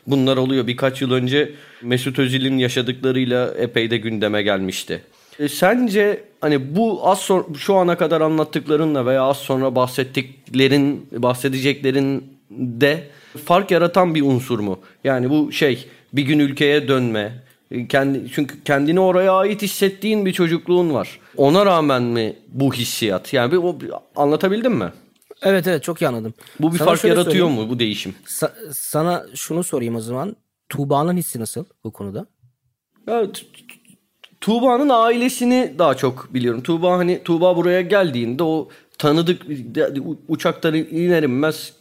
[0.06, 0.66] bunlar oluyor.
[0.66, 5.02] Birkaç yıl önce Mesut Özil'in yaşadıklarıyla epey de gündeme gelmişti.
[5.38, 12.24] E, sence hani bu az sonra şu ana kadar anlattıklarınla veya az sonra bahsettiklerin bahsedeceklerin
[12.50, 13.04] de
[13.44, 14.78] fark yaratan bir unsur mu?
[15.04, 17.32] Yani bu şey bir gün ülkeye dönme,
[17.70, 21.20] e, kendi çünkü kendini oraya ait hissettiğin bir çocukluğun var.
[21.36, 23.32] Ona rağmen mi bu hissiyat?
[23.32, 23.78] Yani bir, o,
[24.16, 24.92] anlatabildim mi?
[25.44, 26.34] Evet evet çok iyi anladım.
[26.60, 27.52] Bu bir Sana fark yaratıyor söyleyeyim.
[27.52, 28.14] mu bu değişim?
[28.26, 30.36] Sa- sana şunu sorayım o zaman.
[30.68, 32.26] Tuğba'nın hissi nasıl bu konuda?
[33.08, 33.26] Ya,
[34.40, 36.62] Tuğba'nın ailesini daha çok biliyorum.
[36.62, 39.42] Tuğba hani Tuğba buraya geldiğinde o tanıdık
[40.28, 41.72] uçaktan iner inmez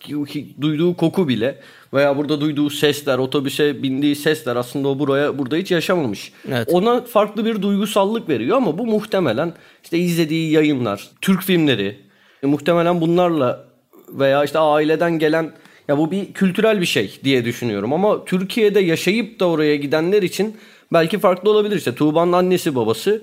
[0.62, 1.60] duyduğu koku bile
[1.94, 6.32] veya burada duyduğu sesler, otobüse bindiği sesler aslında o buraya burada hiç yaşamamış.
[6.48, 6.70] Evet.
[6.72, 11.98] Ona farklı bir duygusallık veriyor ama bu muhtemelen işte izlediği yayınlar, Türk filmleri
[12.44, 13.66] e, muhtemelen bunlarla
[14.10, 15.52] veya işte aileden gelen
[15.88, 20.58] ya bu bir kültürel bir şey diye düşünüyorum ama Türkiye'de yaşayıp da oraya gidenler için
[20.94, 23.22] belki farklı olabilir işte Tuğba'nın annesi babası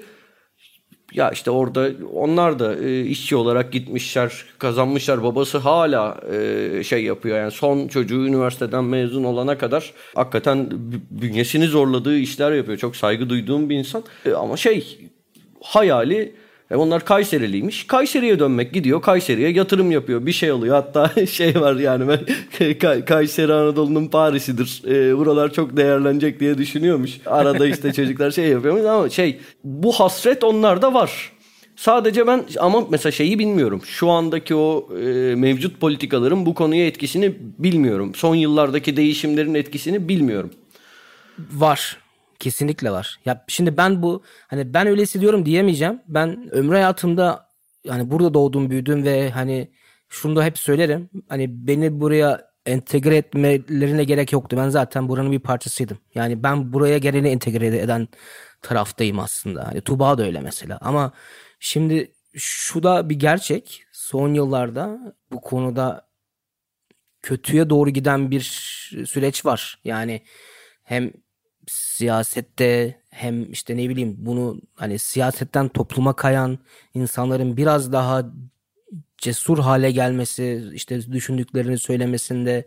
[1.12, 5.22] ya işte orada onlar da e, işçi olarak gitmişler, kazanmışlar.
[5.22, 7.38] Babası hala e, şey yapıyor.
[7.38, 10.68] Yani son çocuğu üniversiteden mezun olana kadar hakikaten
[11.10, 12.78] bünyesini zorladığı işler yapıyor.
[12.78, 14.04] Çok saygı duyduğum bir insan.
[14.26, 14.98] E, ama şey
[15.62, 16.34] hayali
[16.70, 17.86] e, onlar Kayseriliymiş.
[17.86, 19.02] Kayseri'ye dönmek gidiyor.
[19.02, 20.26] Kayseri'ye yatırım yapıyor.
[20.26, 20.74] Bir şey alıyor.
[20.74, 22.20] Hatta şey var yani ben
[22.78, 24.82] Kay- Kayseri Anadolu'nun Paris'idir.
[24.88, 27.10] E, buralar çok değerlenecek diye düşünüyormuş.
[27.26, 31.32] Arada işte çocuklar şey yapıyormuş ama şey bu hasret onlarda var.
[31.76, 33.82] Sadece ben ama mesela şeyi bilmiyorum.
[33.84, 38.14] Şu andaki o e, mevcut politikaların bu konuya etkisini bilmiyorum.
[38.14, 40.50] Son yıllardaki değişimlerin etkisini bilmiyorum.
[41.52, 41.96] Var.
[42.40, 43.20] Kesinlikle var.
[43.24, 46.00] Ya şimdi ben bu hani ben öyle hissediyorum diyemeyeceğim.
[46.08, 47.48] Ben ömrü hayatımda
[47.84, 49.70] yani burada doğdum büyüdüm ve hani
[50.08, 51.10] şunu da hep söylerim.
[51.28, 54.56] Hani beni buraya entegre etmelerine gerek yoktu.
[54.56, 55.98] Ben zaten buranın bir parçasıydım.
[56.14, 58.08] Yani ben buraya geleni entegre eden
[58.62, 59.66] taraftayım aslında.
[59.68, 60.78] Hani Tuğba da öyle mesela.
[60.80, 61.12] Ama
[61.60, 63.82] şimdi şu da bir gerçek.
[63.92, 66.08] Son yıllarda bu konuda
[67.22, 68.40] kötüye doğru giden bir
[69.06, 69.78] süreç var.
[69.84, 70.22] Yani
[70.82, 71.12] hem
[71.66, 76.58] siyasette hem işte ne bileyim bunu hani siyasetten topluma kayan
[76.94, 78.32] insanların biraz daha
[79.18, 82.66] cesur hale gelmesi, işte düşündüklerini söylemesinde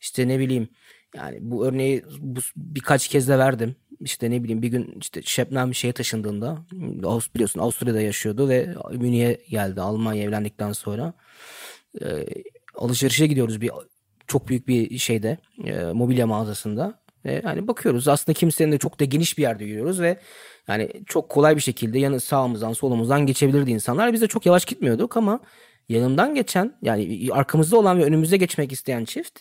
[0.00, 0.68] işte ne bileyim
[1.16, 3.76] yani bu örneği bu, birkaç kez de verdim.
[4.00, 6.58] İşte ne bileyim bir gün işte Şebnem şeye taşındığında
[7.34, 11.14] biliyorsun Avusturya'da yaşıyordu ve Münih'e geldi Almanya evlendikten sonra.
[12.02, 12.26] Ee,
[12.74, 13.70] alışverişe gidiyoruz bir
[14.26, 17.03] çok büyük bir şeyde e, mobilya mağazasında.
[17.24, 20.18] Ve hani bakıyoruz aslında kimsenin de çok da geniş bir yerde yürüyoruz ve
[20.68, 24.12] yani çok kolay bir şekilde yanı sağımızdan solumuzdan geçebilirdi insanlar.
[24.12, 25.40] Biz de çok yavaş gitmiyorduk ama
[25.88, 29.40] yanından geçen yani arkamızda olan ve önümüze geçmek isteyen çift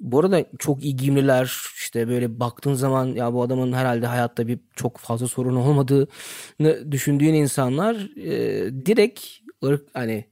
[0.00, 4.58] bu arada çok iyi giyimliler işte böyle baktığın zaman ya bu adamın herhalde hayatta bir
[4.76, 9.20] çok fazla sorunu olmadığını düşündüğün insanlar e, direkt
[9.64, 10.24] ırk hani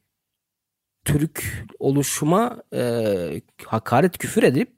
[1.04, 4.68] Türk oluşuma e, hakaret küfür edip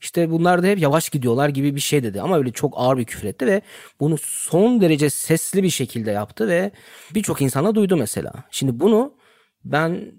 [0.00, 3.04] işte bunlar da hep yavaş gidiyorlar gibi bir şey dedi ama öyle çok ağır bir
[3.04, 3.62] küfür etti ve
[4.00, 6.70] bunu son derece sesli bir şekilde yaptı ve
[7.14, 8.32] birçok insana duydu mesela.
[8.50, 9.14] Şimdi bunu
[9.64, 10.12] ben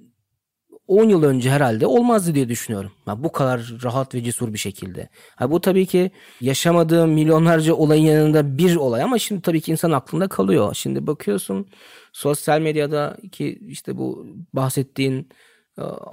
[0.91, 2.91] 10 yıl önce herhalde olmazdı diye düşünüyorum.
[3.07, 5.09] Ya bu kadar rahat ve cesur bir şekilde.
[5.35, 6.11] Ha bu tabii ki
[6.41, 10.73] yaşamadığım milyonlarca olayın yanında bir olay ama şimdi tabii ki insan aklında kalıyor.
[10.73, 11.67] Şimdi bakıyorsun
[12.13, 15.29] sosyal medyada ki işte bu bahsettiğin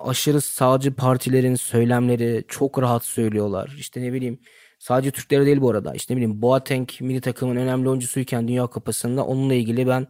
[0.05, 3.75] aşırı sağcı partilerin söylemleri çok rahat söylüyorlar.
[3.79, 4.38] İşte ne bileyim
[4.79, 5.94] sadece Türklere değil bu arada.
[5.94, 10.07] İşte ne bileyim Boateng milli takımın önemli oyuncusuyken Dünya Kupası'nda onunla ilgili ben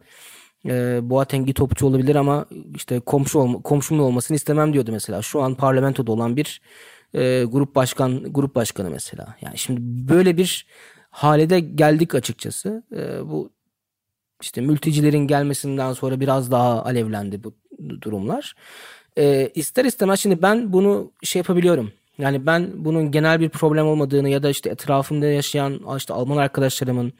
[0.65, 5.21] e, Boateng topçu olabilir ama işte komşu olma, komşumla olmasını istemem diyordu mesela.
[5.21, 6.61] Şu an parlamentoda olan bir
[7.13, 9.35] e, grup başkan grup başkanı mesela.
[9.41, 10.67] Yani şimdi böyle bir
[11.09, 12.83] hale de geldik açıkçası.
[12.91, 13.51] E, bu
[14.41, 17.55] işte mültecilerin gelmesinden sonra biraz daha alevlendi bu
[18.01, 18.55] durumlar.
[19.19, 21.91] E, ister istemez şimdi ben bunu şey yapabiliyorum.
[22.17, 27.13] Yani ben bunun genel bir problem olmadığını ya da işte etrafımda yaşayan işte Alman arkadaşlarımın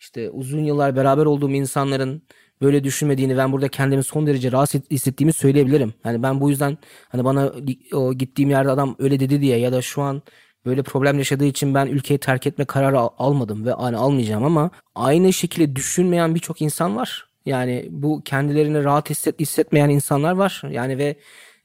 [0.00, 2.22] işte uzun yıllar beraber olduğum insanların
[2.62, 5.94] böyle düşünmediğini ben burada kendimi son derece rahatsız hissettiğimi söyleyebilirim.
[6.04, 7.52] Yani ben bu yüzden hani bana
[7.94, 10.22] o gittiğim yerde adam öyle dedi diye ya da şu an
[10.66, 14.70] böyle problem yaşadığı için ben ülkeyi terk etme kararı al- almadım ve hani almayacağım ama
[14.94, 17.29] aynı şekilde düşünmeyen birçok insan var.
[17.46, 20.62] Yani bu kendilerini rahat hisset, hissetmeyen insanlar var.
[20.70, 21.16] Yani ve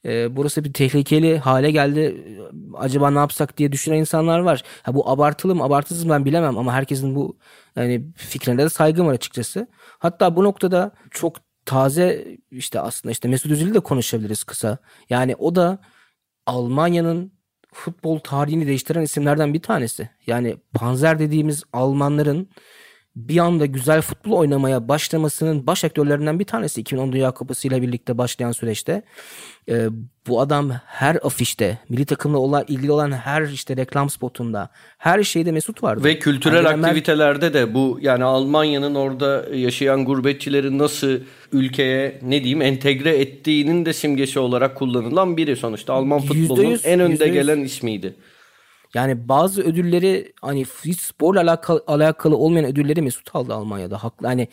[0.04, 2.24] e, burası bir tehlikeli hale geldi.
[2.74, 4.62] Acaba ne yapsak diye düşünen insanlar var.
[4.82, 7.36] Ha bu abartılı mı abartısız mı ben bilemem ama herkesin bu
[7.76, 9.66] yani fikrine de saygım var açıkçası.
[9.98, 14.78] Hatta bu noktada çok taze işte aslında işte Mesut Özil'i de konuşabiliriz kısa.
[15.10, 15.78] Yani o da
[16.46, 17.32] Almanya'nın
[17.72, 20.10] futbol tarihini değiştiren isimlerden bir tanesi.
[20.26, 22.48] Yani Panzer dediğimiz Almanların
[23.16, 28.18] bir anda güzel futbol oynamaya başlamasının baş aktörlerinden bir tanesi 2010 Dünya Kupası ile birlikte
[28.18, 29.02] başlayan süreçte.
[29.68, 29.88] Ee,
[30.26, 35.52] bu adam her afişte, milli takımla olan, ilgili olan her işte reklam spotunda, her şeyde
[35.52, 36.04] Mesut vardı.
[36.04, 41.18] Ve kültürel Yani aktivitelerde de bu yani Almanya'nın orada yaşayan gurbetçileri nasıl
[41.52, 45.94] ülkeye ne diyeyim entegre ettiğinin de simgesi olarak kullanılan biri sonuçta.
[45.94, 48.14] Alman futbolunun en önde gelen ismiydi.
[48.94, 54.04] Yani bazı ödülleri hani hiç sporla alakalı, alakalı olmayan ödülleri Mesut aldı Almanya'da.
[54.04, 54.26] Haklı.
[54.26, 54.48] Hani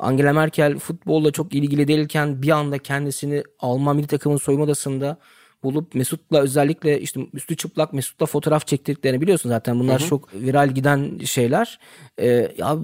[0.00, 5.18] Angela Merkel futbolla çok ilgili değilken bir anda kendisini Alman milli takımın soyunma odasında
[5.62, 9.80] bulup Mesut'la özellikle işte üstü çıplak Mesut'la fotoğraf çektirdiklerini biliyorsun zaten.
[9.80, 11.78] Bunlar çok viral giden şeyler.
[12.18, 12.76] Ee, ya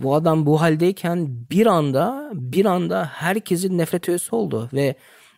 [0.00, 4.94] bu adam bu haldeyken bir anda bir anda herkesin nefret öğesi oldu ve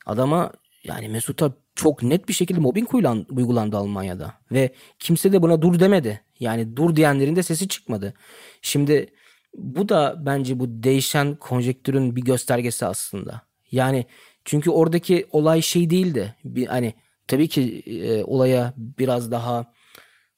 [0.07, 0.53] adama
[0.85, 5.81] yani Mesut'a çok net bir şekilde mobbing uygulan- uygulandı Almanya'da ve kimse de buna dur
[5.81, 6.21] demedi.
[6.41, 8.15] Yani dur diyenlerin de sesi çıkmadı.
[8.62, 9.07] Şimdi
[9.55, 13.43] bu da bence bu değişen konjektürün bir göstergesi aslında.
[13.71, 14.07] Yani
[14.45, 16.35] çünkü oradaki olay şey değildi.
[16.45, 16.95] Bir hani
[17.29, 19.73] tabii ki e, olaya biraz daha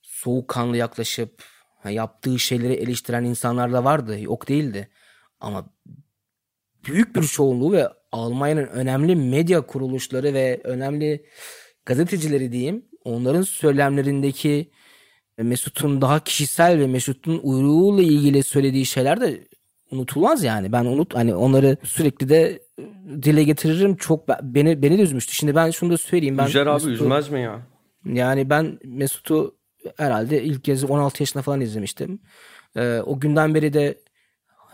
[0.03, 1.45] soğukkanlı yaklaşıp
[1.91, 4.21] yaptığı şeyleri eleştiren insanlar da vardı.
[4.21, 4.89] Yok değildi.
[5.41, 5.71] Ama
[6.87, 11.25] büyük bir çoğunluğu ve Almanya'nın önemli medya kuruluşları ve önemli
[11.87, 14.71] gazetecileri diyeyim onların söylemlerindeki
[15.39, 19.49] Mesut'un daha kişisel ve Mesut'un uyruğuyla ilgili söylediği şeyler de
[19.91, 20.73] unutulmaz yani.
[20.73, 22.63] Ben unut hani onları sürekli de
[23.23, 23.97] dile getiririm.
[23.97, 25.35] Çok be- beni beni de üzmüştü.
[25.35, 26.39] Şimdi ben şunu da söyleyeyim.
[26.39, 27.67] Ben Üzer abi Mesut'u- üzmez mi ya?
[28.05, 29.59] yani ben Mesut'u
[29.97, 32.21] herhalde ilk kez 16 yaşında falan izlemiştim.
[32.77, 33.99] Ee, o günden beri de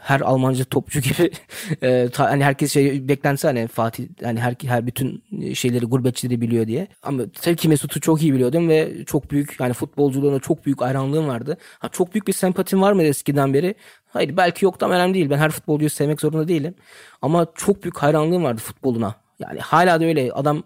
[0.05, 1.31] her Almanca topçu gibi
[1.83, 6.67] e, ta- hani herkes şey beklentisi hani Fatih hani her her bütün şeyleri gurbetçileri biliyor
[6.67, 6.87] diye.
[7.03, 11.29] Ama tabii ki Mesut'u çok iyi biliyordum ve çok büyük yani futbolculuğuna çok büyük hayranlığım
[11.29, 11.57] vardı.
[11.79, 13.75] Ha, çok büyük bir sempatim var mı eskiden beri?
[14.07, 15.31] Hayır belki yoktu ama önemli değil.
[15.31, 16.75] Ben her futbolcuyu sevmek zorunda değilim.
[17.23, 19.15] Ama çok büyük hayranlığım vardı futboluna.
[19.39, 20.63] Yani hala da öyle adam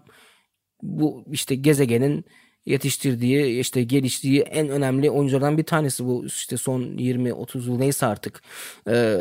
[0.83, 2.25] bu işte gezegenin
[2.65, 8.41] yetiştirdiği işte geliştiği en önemli oyunculardan bir tanesi bu işte son 20-30 yıl neyse artık.
[8.87, 9.17] Ee,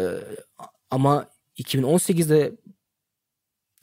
[0.90, 1.26] ama
[1.58, 2.52] 2018'de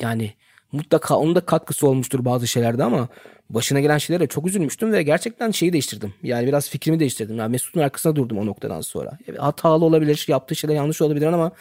[0.01, 0.33] yani
[0.71, 3.07] mutlaka onun da katkısı olmuştur bazı şeylerde ama
[3.49, 6.13] başına gelen şeylere çok üzülmüştüm ve gerçekten şeyi değiştirdim.
[6.23, 7.37] Yani biraz fikrimi değiştirdim.
[7.37, 9.17] Yani Mesut'un arkasına durdum o noktadan sonra.
[9.37, 11.51] Hatalı olabilir, yaptığı şeyler yanlış olabilir ama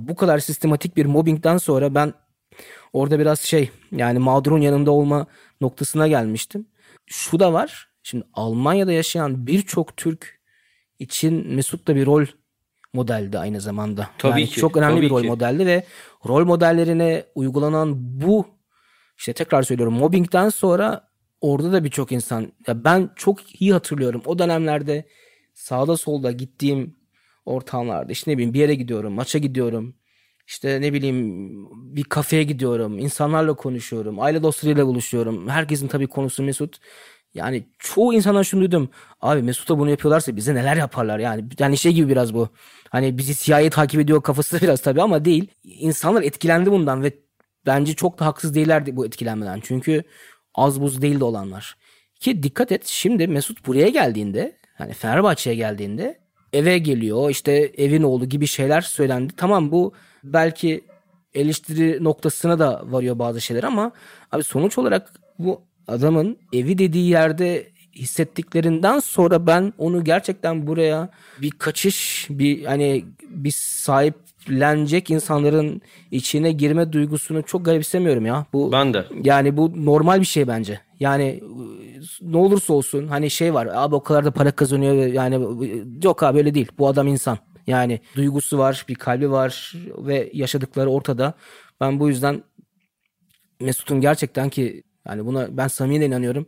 [0.00, 2.14] bu kadar sistematik bir mobbingden sonra ben
[2.92, 5.26] orada biraz şey yani mağdurun yanında olma
[5.60, 6.66] noktasına gelmiştim.
[7.06, 7.88] Şu da var.
[8.02, 10.40] Şimdi Almanya'da yaşayan birçok Türk
[10.98, 12.24] için Mesut da bir rol
[12.92, 14.08] modeldi aynı zamanda.
[14.18, 15.28] Tabii Yani ki, Çok önemli tabii bir rol ki.
[15.28, 15.84] modeldi ve
[16.28, 18.46] rol modellerine uygulanan bu
[19.18, 21.08] işte tekrar söylüyorum mobbingden sonra
[21.40, 25.04] orada da birçok insan ya ben çok iyi hatırlıyorum o dönemlerde
[25.54, 26.96] sağda solda gittiğim
[27.46, 29.94] ortamlarda işte ne bileyim bir yere gidiyorum maça gidiyorum
[30.46, 35.48] işte ne bileyim bir kafeye gidiyorum insanlarla konuşuyorum aile dostlarıyla buluşuyorum.
[35.48, 36.78] Herkesin tabii konusu Mesut.
[37.34, 38.90] Yani çoğu insandan şunu duydum.
[39.20, 41.18] Abi Mesut'a bunu yapıyorlarsa bize neler yaparlar?
[41.18, 42.48] Yani yani şey gibi biraz bu.
[42.90, 45.46] Hani bizi CIA takip ediyor kafası biraz tabii ama değil.
[45.64, 47.12] İnsanlar etkilendi bundan ve
[47.66, 49.60] bence çok da haksız değillerdi bu etkilenmeden.
[49.62, 50.02] Çünkü
[50.54, 51.76] az buz değildi olanlar.
[52.20, 56.23] Ki dikkat et şimdi Mesut buraya geldiğinde hani Fenerbahçe'ye geldiğinde
[56.54, 59.32] eve geliyor işte evin oğlu gibi şeyler söylendi.
[59.36, 59.92] Tamam bu
[60.24, 60.84] belki
[61.34, 63.92] eleştiri noktasına da varıyor bazı şeyler ama
[64.32, 71.08] abi sonuç olarak bu adamın evi dediği yerde hissettiklerinden sonra ben onu gerçekten buraya
[71.40, 73.50] bir kaçış bir hani bir
[74.44, 78.46] sahiplenecek insanların içine girme duygusunu çok garipsemiyorum ya.
[78.52, 79.04] Bu Ben de.
[79.24, 80.80] yani bu normal bir şey bence.
[81.00, 81.42] Yani
[82.20, 85.46] ne olursa olsun hani şey var abi o kadar da para kazanıyor ve yani
[86.02, 86.68] yok abi öyle değil.
[86.78, 87.38] Bu adam insan.
[87.66, 91.34] Yani duygusu var, bir kalbi var ve yaşadıkları ortada.
[91.80, 92.42] Ben bu yüzden
[93.60, 96.46] Mesut'un gerçekten ki yani buna ben samimiyle inanıyorum.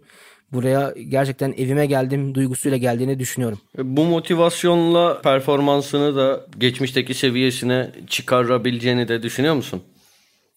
[0.53, 3.59] Buraya gerçekten evime geldim duygusuyla geldiğini düşünüyorum.
[3.79, 9.83] Bu motivasyonla performansını da geçmişteki seviyesine çıkarabileceğini de düşünüyor musun?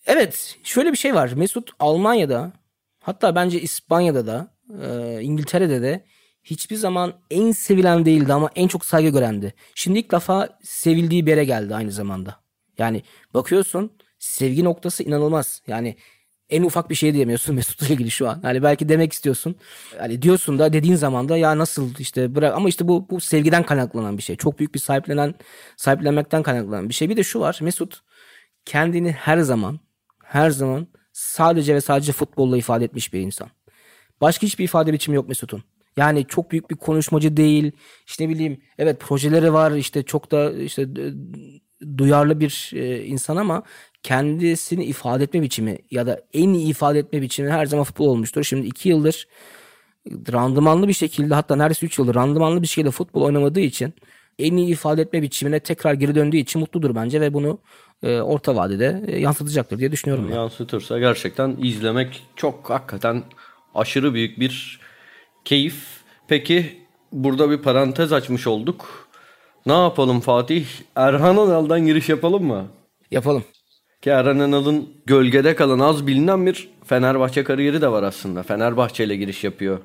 [0.05, 1.31] Evet şöyle bir şey var.
[1.35, 2.51] Mesut Almanya'da
[2.99, 4.47] hatta bence İspanya'da da
[4.83, 6.03] e, İngiltere'de de
[6.43, 9.53] hiçbir zaman en sevilen değildi ama en çok saygı görendi.
[9.75, 12.35] Şimdi ilk defa sevildiği bir yere geldi aynı zamanda.
[12.77, 15.61] Yani bakıyorsun sevgi noktası inanılmaz.
[15.67, 15.95] Yani
[16.49, 18.39] en ufak bir şey diyemiyorsun Mesut'la ilgili şu an.
[18.41, 19.55] Hani belki demek istiyorsun.
[19.99, 23.63] Hani diyorsun da dediğin zaman da ya nasıl işte bırak ama işte bu bu sevgiden
[23.63, 24.35] kaynaklanan bir şey.
[24.35, 25.35] Çok büyük bir sahiplenen
[25.77, 27.09] sahiplenmekten kaynaklanan bir şey.
[27.09, 27.59] Bir de şu var.
[27.61, 28.01] Mesut
[28.65, 29.79] kendini her zaman
[30.23, 33.49] her zaman sadece ve sadece futbolla ifade etmiş bir insan.
[34.21, 35.63] Başka hiçbir ifade biçimi yok Mesut'un.
[35.97, 37.71] Yani çok büyük bir konuşmacı değil.
[38.07, 40.87] İşte ne bileyim evet projeleri var işte çok da işte
[41.97, 43.63] duyarlı bir e, insan ama
[44.03, 48.43] kendisini ifade etme biçimi ya da en iyi ifade etme biçimi her zaman futbol olmuştur.
[48.43, 49.27] Şimdi iki yıldır
[50.31, 53.93] randımanlı bir şekilde hatta neredeyse 3 yıldır randımanlı bir şekilde futbol oynamadığı için
[54.39, 57.59] en iyi ifade etme biçimine tekrar geri döndüğü için mutludur bence ve bunu
[58.03, 60.27] e, orta vadede e, yansıtacaktır diye düşünüyorum.
[60.29, 60.35] Ben.
[60.35, 63.23] Yansıtırsa gerçekten izlemek çok hakikaten
[63.75, 64.79] aşırı büyük bir
[65.45, 65.75] keyif.
[66.27, 66.77] Peki
[67.11, 69.08] burada bir parantez açmış olduk.
[69.65, 70.65] Ne yapalım Fatih?
[70.95, 72.67] Erhan Önal'dan giriş yapalım mı?
[73.11, 73.43] Yapalım.
[74.01, 78.43] Ki Erhan Önal'ın gölgede kalan az bilinen bir Fenerbahçe kariyeri de var aslında.
[78.43, 79.79] Fenerbahçe ile giriş yapıyor.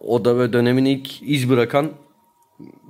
[0.00, 1.90] O da ve dönemin ilk iz bırakan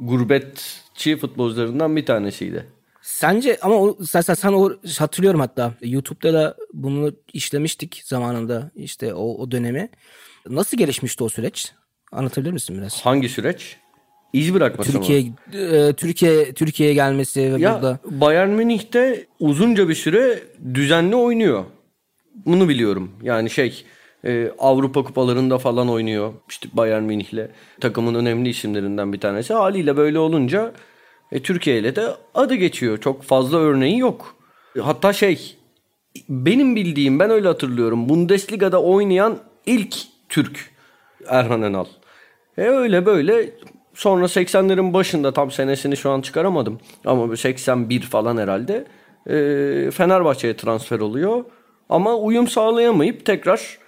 [0.00, 2.66] gurbetçi futbolcularından bir tanesiydi.
[3.02, 9.14] Sence ama o, sen, sen, sen o hatırlıyorum hatta YouTube'da da bunu işlemiştik zamanında işte
[9.14, 9.88] o, o dönemi.
[10.48, 11.72] Nasıl gelişmişti o süreç?
[12.12, 13.00] Anlatabilir misin biraz?
[13.00, 13.76] Hangi süreç?
[14.34, 15.20] İz bırakması Türkiye
[15.52, 20.42] e, Türkiye Türkiye'ye gelmesi ve Ya burada Bayern Münih'te uzunca bir süre
[20.74, 21.64] düzenli oynuyor.
[22.46, 23.10] Bunu biliyorum.
[23.22, 23.84] Yani şey
[24.24, 26.32] e, Avrupa kupalarında falan oynuyor.
[26.48, 27.48] İşte Bayern Münih'le
[27.80, 29.54] takımın önemli isimlerinden bir tanesi.
[29.54, 30.72] Haliyle böyle olunca
[31.32, 33.00] e, Türkiye ile de adı geçiyor.
[33.00, 34.36] Çok fazla örneği yok.
[34.80, 35.56] Hatta şey
[36.28, 38.08] benim bildiğim ben öyle hatırlıyorum.
[38.08, 39.96] Bundesliga'da oynayan ilk
[40.28, 40.70] Türk
[41.28, 41.86] Erhan Enal.
[42.58, 43.50] E öyle böyle
[43.94, 46.78] sonra 80'lerin başında tam senesini şu an çıkaramadım.
[47.04, 48.84] Ama 81 falan herhalde
[49.26, 51.44] e, Fenerbahçe'ye transfer oluyor.
[51.88, 53.78] Ama uyum sağlayamayıp tekrar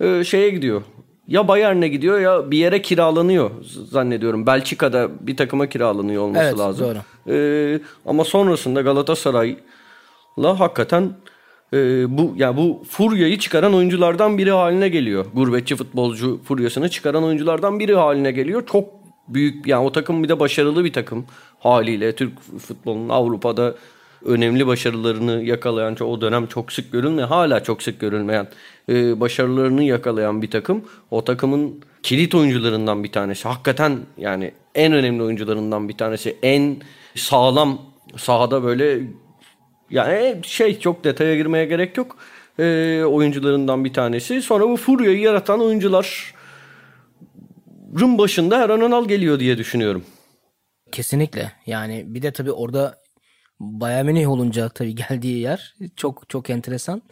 [0.00, 0.82] e, şeye gidiyor.
[1.28, 3.50] Ya Bayern'e gidiyor ya bir yere kiralanıyor
[3.90, 4.46] zannediyorum.
[4.46, 6.86] Belçika'da bir takıma kiralanıyor olması Evet, lazım.
[6.86, 6.98] doğru.
[7.34, 11.12] E, ama sonrasında Galatasaray'la hakikaten
[11.72, 11.78] e,
[12.18, 15.26] bu ya bu furyayı çıkaran oyunculardan biri haline geliyor.
[15.34, 18.66] Gurbetçi futbolcu furyasını çıkaran oyunculardan biri haline geliyor.
[18.66, 21.26] Çok büyük yani o takım bir de başarılı bir takım
[21.58, 23.74] haliyle Türk futbolunun Avrupa'da
[24.24, 28.48] önemli başarılarını yakalayan o dönem çok sık görülmeyen hala çok sık görülmeyen
[28.88, 30.84] e, başarılarını yakalayan bir takım.
[31.10, 33.48] O takımın kilit oyuncularından bir tanesi.
[33.48, 36.36] Hakikaten yani en önemli oyuncularından bir tanesi.
[36.42, 36.76] En
[37.14, 37.78] sağlam
[38.16, 39.00] sahada böyle
[39.90, 42.16] yani şey çok detaya girmeye gerek yok.
[42.58, 44.42] E, oyuncularından bir tanesi.
[44.42, 46.34] Sonra bu furyayı yaratan oyuncular
[47.98, 50.04] Rum başında Erhan Önal geliyor diye düşünüyorum.
[50.92, 52.98] kesinlikle yani bir de tabii orada
[53.60, 57.02] Bayern Münih olunca tabii geldiği yer çok çok enteresan.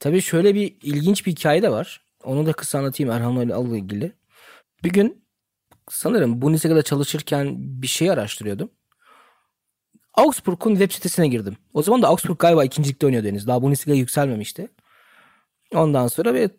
[0.00, 2.00] Tabii şöyle bir ilginç bir hikaye de var.
[2.24, 4.12] Onu da kısa anlatayım Erhan Önal'la ilgili.
[4.84, 5.24] Bir gün
[5.90, 8.70] sanırım Bundesliga'da çalışırken bir şey araştırıyordum.
[10.14, 11.56] Augsburg'un web sitesine girdim.
[11.74, 13.46] O zaman da Augsburg galiba ikincilikte oynuyordu henüz.
[13.46, 14.68] Daha Bundesliga yükselmemişti.
[15.74, 16.50] Ondan sonra ve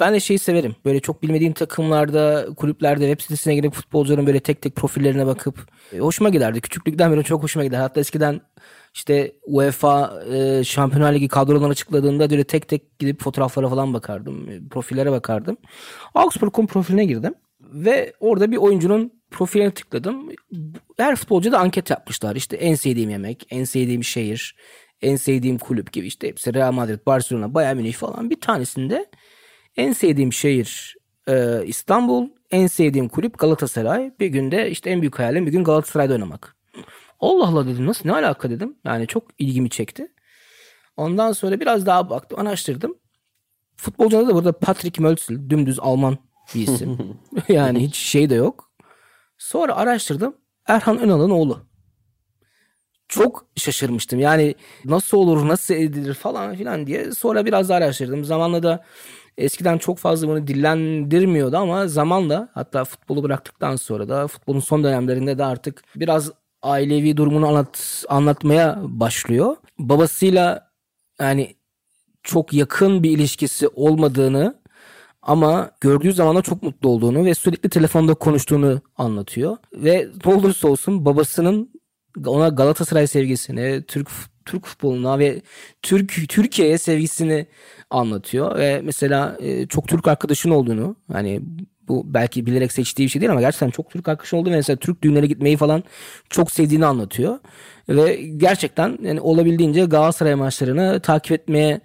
[0.00, 0.76] ben de şeyi severim.
[0.84, 5.98] Böyle çok bilmediğim takımlarda, kulüplerde web sitesine girip futbolcuların böyle tek tek profillerine bakıp e,
[5.98, 6.60] hoşuma giderdi.
[6.60, 7.78] Küçüklükten beri çok hoşuma gider.
[7.78, 8.40] Hatta eskiden
[8.94, 14.48] işte UEFA e, Şampiyonlar Ligi kadrolarını açıkladığında böyle tek tek gidip fotoğraflara falan bakardım.
[14.48, 15.56] e, Profillere bakardım.
[16.14, 17.34] Augsburg'un profiline girdim.
[17.60, 20.28] Ve orada bir oyuncunun profiline tıkladım.
[20.96, 22.36] Her futbolcu da anket yapmışlar.
[22.36, 24.56] İşte en sevdiğim yemek, en sevdiğim şehir,
[25.02, 28.30] en sevdiğim kulüp gibi işte hepsi Real Madrid, Barcelona, Bayern Münih falan.
[28.30, 29.06] Bir tanesinde
[29.76, 30.96] en sevdiğim şehir
[31.28, 34.12] e, İstanbul, en sevdiğim kulüp Galatasaray.
[34.20, 36.56] Bir günde işte en büyük hayalim bir gün Galatasaray'da oynamak.
[37.20, 38.76] Allah Allah dedim nasıl ne alaka dedim.
[38.84, 40.08] Yani çok ilgimi çekti.
[40.96, 42.94] Ondan sonra biraz daha baktım, araştırdım.
[43.76, 46.18] Futbolcu adı da burada Patrick Mölzel, dümdüz Alman
[46.54, 47.18] bir isim.
[47.48, 48.70] yani hiç şey de yok.
[49.38, 50.36] Sonra araştırdım.
[50.66, 51.66] Erhan Önal'ın oğlu.
[53.08, 54.20] Çok şaşırmıştım.
[54.20, 57.12] Yani nasıl olur, nasıl edilir falan filan diye.
[57.12, 58.24] Sonra biraz daha araştırdım.
[58.24, 58.84] Zamanla da
[59.38, 65.38] eskiden çok fazla bunu dillendirmiyordu ama zamanla hatta futbolu bıraktıktan sonra da futbolun son dönemlerinde
[65.38, 66.30] de artık biraz
[66.62, 69.56] ailevi durumunu anlat, anlatmaya başlıyor.
[69.78, 70.70] Babasıyla
[71.20, 71.56] yani
[72.22, 74.54] çok yakın bir ilişkisi olmadığını
[75.22, 79.56] ama gördüğü zaman da çok mutlu olduğunu ve sürekli telefonda konuştuğunu anlatıyor.
[79.72, 81.70] Ve ne olursa olsun babasının
[82.26, 84.08] ona Galatasaray sevgisini, Türk
[84.46, 85.42] Türk futboluna ve
[85.82, 87.46] Türk Türkiye'ye sevgisini
[87.90, 91.40] anlatıyor ve mesela e, çok Türk arkadaşın olduğunu hani
[91.88, 94.76] bu belki bilerek seçtiği bir şey değil ama gerçekten çok Türk arkadaşın olduğunu ve mesela
[94.76, 95.84] Türk düğünlere gitmeyi falan
[96.30, 97.38] çok sevdiğini anlatıyor.
[97.88, 101.80] Ve gerçekten yani olabildiğince Galatasaray maçlarını takip etmeye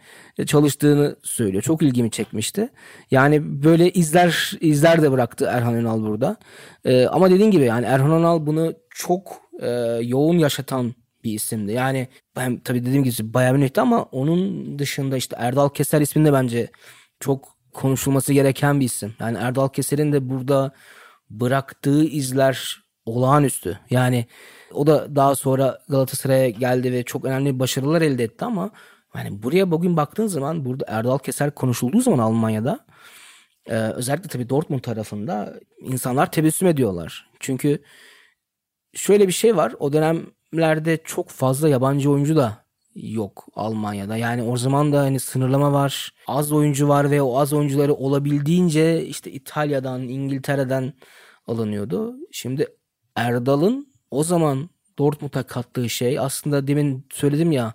[0.45, 1.63] çalıştığını söylüyor.
[1.63, 2.69] Çok ilgimi çekmişti.
[3.11, 6.35] Yani böyle izler izler de bıraktı Erhan Önal burada.
[6.85, 9.69] Ee, ama dediğin gibi yani Erhan Önal bunu çok e,
[10.01, 10.93] yoğun yaşatan
[11.23, 11.71] bir isimdi.
[11.71, 16.71] Yani ben tabii dediğim gibi Bayern Münih'ti ama onun dışında işte Erdal Keser isminde bence
[17.19, 19.13] çok konuşulması gereken bir isim.
[19.19, 20.71] Yani Erdal Keser'in de burada
[21.29, 23.79] bıraktığı izler olağanüstü.
[23.89, 24.25] Yani
[24.73, 28.71] o da daha sonra Galatasaray'a geldi ve çok önemli başarılar elde etti ama
[29.15, 32.85] yani buraya bugün baktığın zaman burada Erdal Keser konuşulduğu zaman Almanya'da
[33.65, 37.29] e, özellikle tabii Dortmund tarafında insanlar tebessüm ediyorlar.
[37.39, 37.83] Çünkü
[38.93, 39.75] şöyle bir şey var.
[39.79, 39.93] O
[40.53, 42.57] dönemlerde çok fazla yabancı oyuncu da
[42.95, 44.17] yok Almanya'da.
[44.17, 46.13] Yani o zaman da hani sınırlama var.
[46.27, 50.93] Az oyuncu var ve o az oyuncuları olabildiğince işte İtalya'dan, İngiltere'den
[51.47, 52.15] alınıyordu.
[52.31, 52.67] Şimdi
[53.15, 54.69] Erdal'ın o zaman
[54.99, 57.73] Dortmund'a kattığı şey aslında demin söyledim ya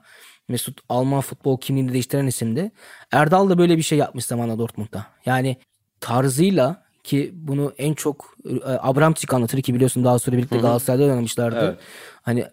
[0.49, 2.72] Mesut Alman futbol kimliğini değiştiren isimdi.
[3.12, 5.07] Erdal da böyle bir şey yapmış zamanla Dortmund'da.
[5.27, 5.57] Yani
[6.01, 11.64] tarzıyla ki bunu en çok e, Abramczyk anlatır ki biliyorsun daha sonra birlikte Galatasaray'da oynamışlardı.
[11.64, 11.79] Evet.
[12.22, 12.47] Hani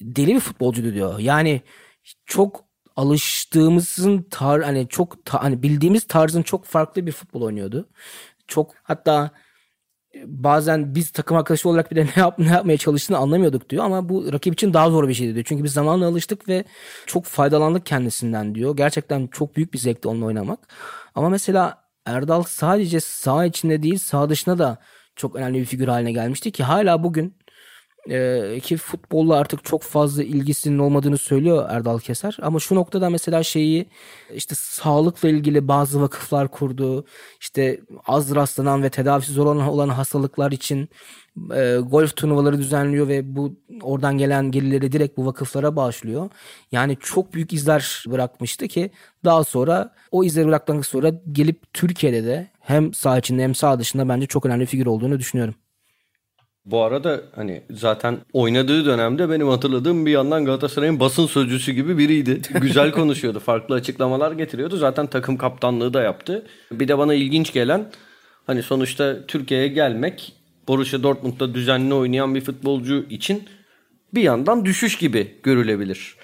[0.00, 1.18] deli bir futbolcuydu diyor.
[1.18, 1.62] Yani
[2.26, 2.64] çok
[2.96, 7.88] alıştığımızın tar hani çok ta- hani bildiğimiz tarzın çok farklı bir futbol oynuyordu.
[8.48, 9.30] Çok hatta
[10.24, 14.32] bazen biz takım arkadaşı olarak bile ne, yap, ne yapmaya çalıştığını anlamıyorduk diyor ama bu
[14.32, 15.44] rakip için daha zor bir şeydi diyor.
[15.48, 16.64] Çünkü biz zamanla alıştık ve
[17.06, 18.76] çok faydalandık kendisinden diyor.
[18.76, 20.68] Gerçekten çok büyük bir zevkti onunla oynamak.
[21.14, 24.78] Ama mesela Erdal sadece sağ içinde değil sağ dışında da
[25.16, 27.36] çok önemli bir figür haline gelmişti ki hala bugün
[28.10, 32.36] e, ki futbolla artık çok fazla ilgisinin olmadığını söylüyor Erdal Keser.
[32.42, 33.86] Ama şu noktada mesela şeyi
[34.34, 37.04] işte sağlıkla ilgili bazı vakıflar kurdu.
[37.40, 40.88] İşte az rastlanan ve tedavisi zor olan, hastalıklar için
[41.54, 46.30] e, golf turnuvaları düzenliyor ve bu oradan gelen gelirleri direkt bu vakıflara bağışlıyor.
[46.72, 48.90] Yani çok büyük izler bırakmıştı ki
[49.24, 54.08] daha sonra o izleri bıraktıktan sonra gelip Türkiye'de de hem sağ içinde hem sağ dışında
[54.08, 55.54] bence çok önemli figür olduğunu düşünüyorum.
[56.70, 62.40] Bu arada hani zaten oynadığı dönemde benim hatırladığım bir yandan Galatasaray'ın basın sözcüsü gibi biriydi.
[62.60, 63.40] Güzel konuşuyordu.
[63.40, 64.76] Farklı açıklamalar getiriyordu.
[64.76, 66.46] Zaten takım kaptanlığı da yaptı.
[66.72, 67.90] Bir de bana ilginç gelen
[68.46, 70.32] hani sonuçta Türkiye'ye gelmek
[70.68, 73.42] Borussia Dortmund'da düzenli oynayan bir futbolcu için
[74.14, 76.16] bir yandan düşüş gibi görülebilir.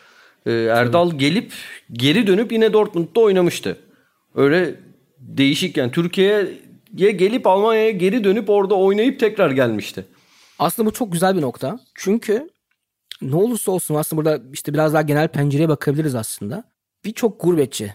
[0.47, 1.53] Ee, Erdal gelip
[1.93, 3.77] geri dönüp yine Dortmund'da oynamıştı.
[4.35, 4.75] Öyle
[5.19, 10.05] değişik yani Türkiye'ye gelip Almanya'ya geri dönüp orada oynayıp tekrar gelmişti.
[10.59, 11.81] Aslında bu çok güzel bir nokta.
[11.95, 12.49] Çünkü
[13.23, 16.65] ne olursa olsun aslında burada işte biraz daha genel pencereye bakabiliriz aslında.
[17.05, 17.95] Birçok gurbetçi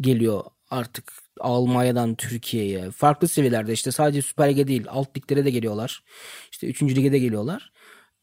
[0.00, 2.90] geliyor artık Almanya'dan Türkiye'ye.
[2.90, 6.02] Farklı seviyelerde işte sadece Süper Lig'e değil alt liglere de geliyorlar.
[6.50, 6.82] İşte 3.
[6.82, 7.72] lige de geliyorlar.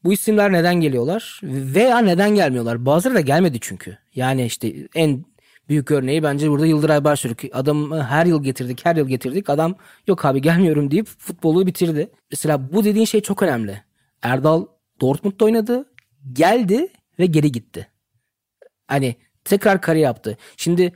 [0.04, 2.86] Bu isimler neden geliyorlar veya neden gelmiyorlar?
[2.86, 3.98] Bazıları da gelmedi çünkü.
[4.14, 5.24] Yani işte en
[5.68, 7.44] büyük örneği bence burada Yıldıray Baştürk.
[7.52, 9.50] Adamı her yıl getirdik, her yıl getirdik.
[9.50, 9.74] Adam
[10.06, 12.10] yok abi gelmiyorum deyip futbolu bitirdi.
[12.30, 13.82] Mesela bu dediğin şey çok önemli.
[14.22, 14.66] Erdal
[15.00, 15.84] Dortmund'da oynadı,
[16.32, 16.88] geldi
[17.18, 17.88] ve geri gitti.
[18.86, 20.36] Hani tekrar kare yaptı.
[20.56, 20.92] Şimdi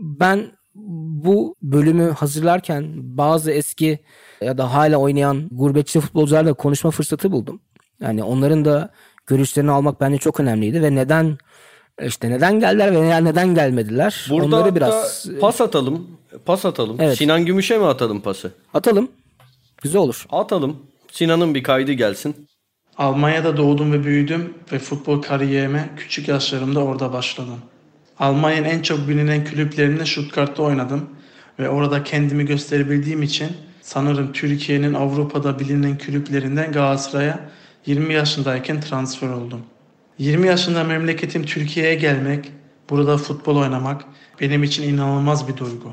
[0.00, 3.98] ben bu bölümü hazırlarken bazı eski
[4.40, 7.60] ya da hala oynayan gurbetçi futbolcularla konuşma fırsatı buldum.
[8.00, 8.90] Yani onların da
[9.26, 11.38] görüşlerini almak bence çok önemliydi ve neden
[12.02, 14.26] işte neden geldiler ve neden gelmediler?
[14.30, 16.06] Burada Onları biraz pas atalım.
[16.44, 16.96] Pas atalım.
[17.00, 17.18] Evet.
[17.18, 18.52] Sinan Gümüş'e mi atalım pası?
[18.74, 19.08] atalım.
[19.82, 20.26] Güzel olur.
[20.30, 20.76] Atalım.
[21.12, 22.46] Sinan'ın bir kaydı gelsin.
[22.98, 27.58] Almanya'da doğdum ve büyüdüm ve futbol kariyerime küçük yaşlarımda orada başladım.
[28.18, 31.10] Almanya'nın en çok bilinen kulüplerinde Stuttgart'ta oynadım
[31.58, 33.48] ve orada kendimi gösterebildiğim için
[33.82, 37.40] sanırım Türkiye'nin Avrupa'da bilinen kulüplerinden Galatasaray'a
[37.86, 39.60] 20 yaşındayken transfer oldum.
[40.18, 42.52] 20 yaşında memleketim Türkiye'ye gelmek,
[42.90, 44.04] burada futbol oynamak
[44.40, 45.92] benim için inanılmaz bir duygu.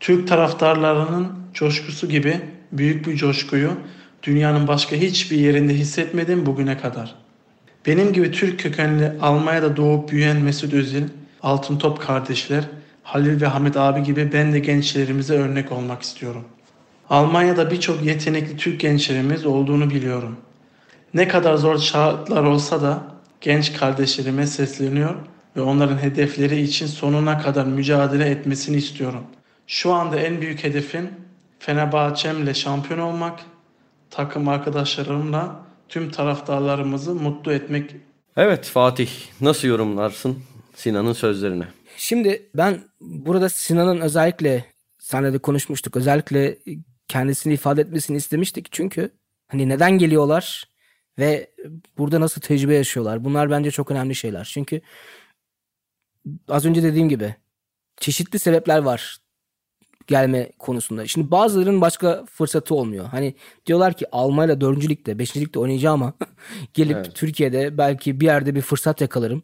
[0.00, 2.40] Türk taraftarlarının coşkusu gibi
[2.72, 3.70] büyük bir coşkuyu
[4.22, 7.14] dünyanın başka hiçbir yerinde hissetmedim bugüne kadar.
[7.86, 11.04] Benim gibi Türk kökenli Almanya'da doğup büyüyen Mesut Özil,
[11.42, 12.64] Altın Top kardeşler,
[13.02, 16.44] Halil ve Hamit abi gibi ben de gençlerimize örnek olmak istiyorum.
[17.10, 20.36] Almanya'da birçok yetenekli Türk gençlerimiz olduğunu biliyorum.
[21.14, 23.13] Ne kadar zor şartlar olsa da
[23.44, 25.14] genç kardeşlerime sesleniyor
[25.56, 29.24] ve onların hedefleri için sonuna kadar mücadele etmesini istiyorum.
[29.66, 31.10] Şu anda en büyük hedefim
[31.58, 33.40] Fenerbahçemle şampiyon olmak,
[34.10, 37.90] takım arkadaşlarımla tüm taraftarlarımızı mutlu etmek
[38.36, 39.08] Evet Fatih
[39.40, 40.38] nasıl yorumlarsın
[40.74, 41.64] Sinan'ın sözlerini?
[41.96, 44.64] Şimdi ben burada Sinan'ın özellikle
[44.98, 45.96] senle de konuşmuştuk.
[45.96, 46.58] Özellikle
[47.08, 48.72] kendisini ifade etmesini istemiştik.
[48.72, 49.10] Çünkü
[49.48, 50.73] hani neden geliyorlar
[51.18, 51.50] ve
[51.98, 53.24] burada nasıl tecrübe yaşıyorlar?
[53.24, 54.50] Bunlar bence çok önemli şeyler.
[54.52, 54.80] Çünkü
[56.48, 57.34] az önce dediğim gibi
[57.96, 59.18] çeşitli sebepler var
[60.06, 61.06] gelme konusunda.
[61.06, 63.04] Şimdi bazılarının başka fırsatı olmuyor.
[63.04, 63.34] Hani
[63.66, 64.88] diyorlar ki Almanya 4.
[64.88, 65.36] ligde 5.
[65.36, 66.12] ligde oynayacağım ama
[66.74, 67.14] gelip Evet.
[67.14, 69.42] Türkiye'de belki bir yerde bir fırsat yakalarım.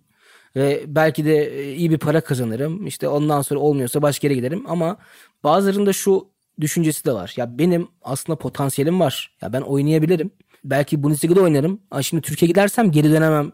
[0.56, 2.86] Ve belki de iyi bir para kazanırım.
[2.86, 4.64] İşte ondan sonra olmuyorsa başka yere giderim.
[4.68, 4.96] Ama
[5.44, 6.28] bazılarında şu
[6.60, 7.34] düşüncesi de var.
[7.36, 9.36] Ya benim aslında potansiyelim var.
[9.42, 10.30] Ya ben oynayabilirim.
[10.64, 11.80] Belki Bundesliga'da oynarım.
[11.90, 13.52] Ama şimdi Türkiye'ye gidersem geri dönemem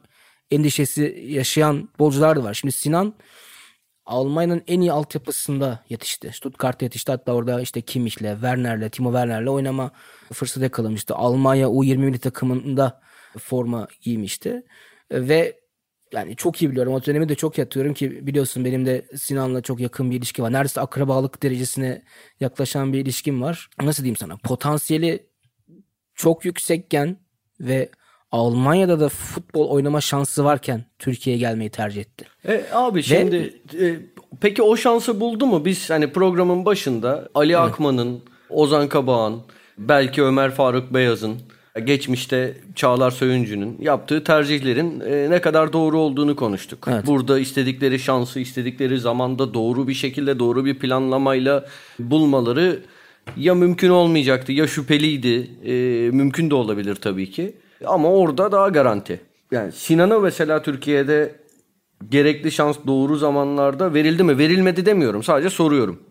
[0.50, 2.54] endişesi yaşayan bolcular da var.
[2.54, 3.14] Şimdi Sinan
[4.06, 6.30] Almanya'nın en iyi altyapısında yetişti.
[6.34, 7.12] Stuttgart'ta yetişti.
[7.12, 9.90] Hatta orada işte Kimmich'le, Werner'le, Timo Werner'le oynama
[10.32, 11.14] fırsatı yakalamıştı.
[11.14, 13.00] Almanya U20 milli takımında
[13.38, 14.62] forma giymişti.
[15.12, 15.60] Ve
[16.12, 16.92] yani çok iyi biliyorum.
[16.92, 20.52] O dönemi de çok yatıyorum ki biliyorsun benim de Sinan'la çok yakın bir ilişki var.
[20.52, 22.02] Neredeyse akrabalık derecesine
[22.40, 23.68] yaklaşan bir ilişkim var.
[23.82, 24.36] Nasıl diyeyim sana?
[24.36, 25.26] Potansiyeli
[26.16, 27.16] çok yüksekken
[27.60, 27.88] ve
[28.32, 32.24] Almanya'da da futbol oynama şansı varken Türkiye'ye gelmeyi tercih etti.
[32.48, 33.96] E, abi şimdi e,
[34.40, 35.64] peki o şansı buldu mu?
[35.64, 39.40] Biz hani programın başında Ali Akman'ın, Ozan Kabağan,
[39.78, 41.36] belki Ömer Faruk Beyaz'ın,
[41.84, 46.88] geçmişte Çağlar Söyüncü'nün yaptığı tercihlerin e, ne kadar doğru olduğunu konuştuk.
[46.90, 47.06] Evet.
[47.06, 51.66] Burada istedikleri şansı istedikleri zamanda doğru bir şekilde doğru bir planlamayla
[51.98, 52.82] bulmaları
[53.36, 55.50] ya mümkün olmayacaktı ya şüpheliydi.
[55.64, 55.72] E,
[56.10, 57.56] mümkün de olabilir tabii ki.
[57.84, 59.20] Ama orada daha garanti.
[59.50, 61.40] Yani Sinan'a mesela Türkiye'de
[62.08, 64.38] gerekli şans doğru zamanlarda verildi mi?
[64.38, 65.22] Verilmedi demiyorum.
[65.22, 66.02] Sadece soruyorum.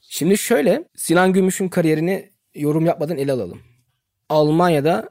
[0.00, 3.58] Şimdi şöyle Sinan Gümüş'ün kariyerini yorum yapmadan ele alalım.
[4.28, 5.08] Almanya'da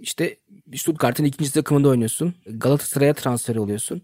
[0.00, 0.36] işte
[0.76, 2.34] Stuttgart'ın ikinci takımında oynuyorsun.
[2.46, 4.02] Galatasaray'a transfer oluyorsun.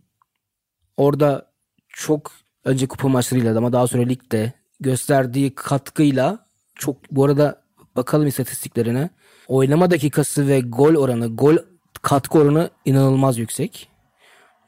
[0.97, 1.53] Orada
[1.89, 2.33] çok
[2.65, 6.50] önce kupa maçlarıyla ama daha sonra ligde gösterdiği katkıyla
[6.81, 7.63] çok bu arada
[7.97, 9.11] bakalım istatistiklerine.
[9.49, 11.57] Oynama dakikası ve gol oranı, gol
[12.03, 13.89] katkı oranı inanılmaz yüksek.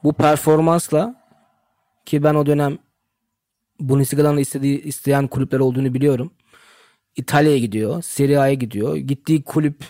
[0.05, 1.15] Bu performansla
[2.07, 2.79] ki ben o dönem
[3.81, 6.31] Bundesliga'dan da istediği, isteyen kulüpler olduğunu biliyorum.
[7.17, 8.97] İtalya'ya gidiyor, Serie A'ya gidiyor.
[8.97, 9.85] Gittiği kulüp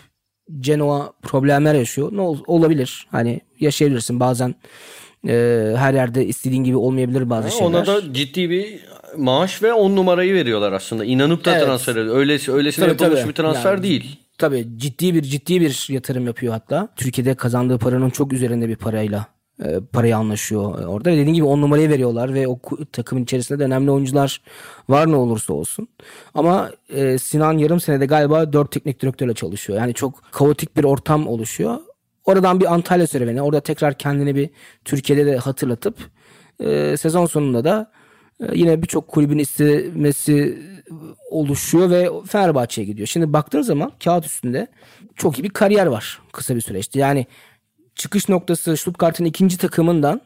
[0.60, 2.12] Genoa problemler yaşıyor.
[2.12, 3.06] Ne ol- olabilir?
[3.10, 4.54] Hani yaşayabilirsin bazen
[5.28, 5.34] e,
[5.76, 7.66] her yerde istediğin gibi olmayabilir bazı şeyler.
[7.66, 8.80] Ona da ciddi bir
[9.16, 11.04] maaş ve 10 numarayı veriyorlar aslında.
[11.04, 11.66] İnanıp da Evet.
[11.66, 12.16] transfer ediyor.
[12.16, 13.28] Öylesi, öylesine Tabii, yapılmış tabii.
[13.28, 14.16] bir transfer Yani değil.
[14.38, 16.88] Tabii ciddi bir ciddi bir yatırım yapıyor hatta.
[16.96, 19.26] Türkiye'de kazandığı paranın çok üzerinde bir parayla
[19.64, 21.10] e, parayı anlaşıyor orada.
[21.10, 22.58] Ve dediğim gibi 10 numarayı veriyorlar ve o
[22.92, 24.40] takımın içerisinde de önemli oyuncular
[24.88, 25.88] var ne olursa olsun.
[26.34, 29.78] Ama e, Sinan yarım senede galiba 4 teknik direktörle çalışıyor.
[29.78, 31.78] Yani çok kaotik bir ortam oluşuyor.
[32.24, 33.42] Oradan bir Antalya serüveni.
[33.42, 34.50] Orada tekrar kendini bir
[34.84, 35.96] Türkiye'de de hatırlatıp
[36.60, 37.90] e, sezon sonunda da
[38.40, 40.58] e, yine birçok kulübün istemesi
[41.30, 43.08] oluşuyor ve Fenerbahçe'ye gidiyor.
[43.08, 44.66] Şimdi baktığın zaman kağıt üstünde
[45.16, 46.98] çok iyi bir kariyer var kısa bir süreçte.
[47.00, 47.26] Yani
[47.94, 50.20] çıkış noktası Stuttgart'ın ikinci takımından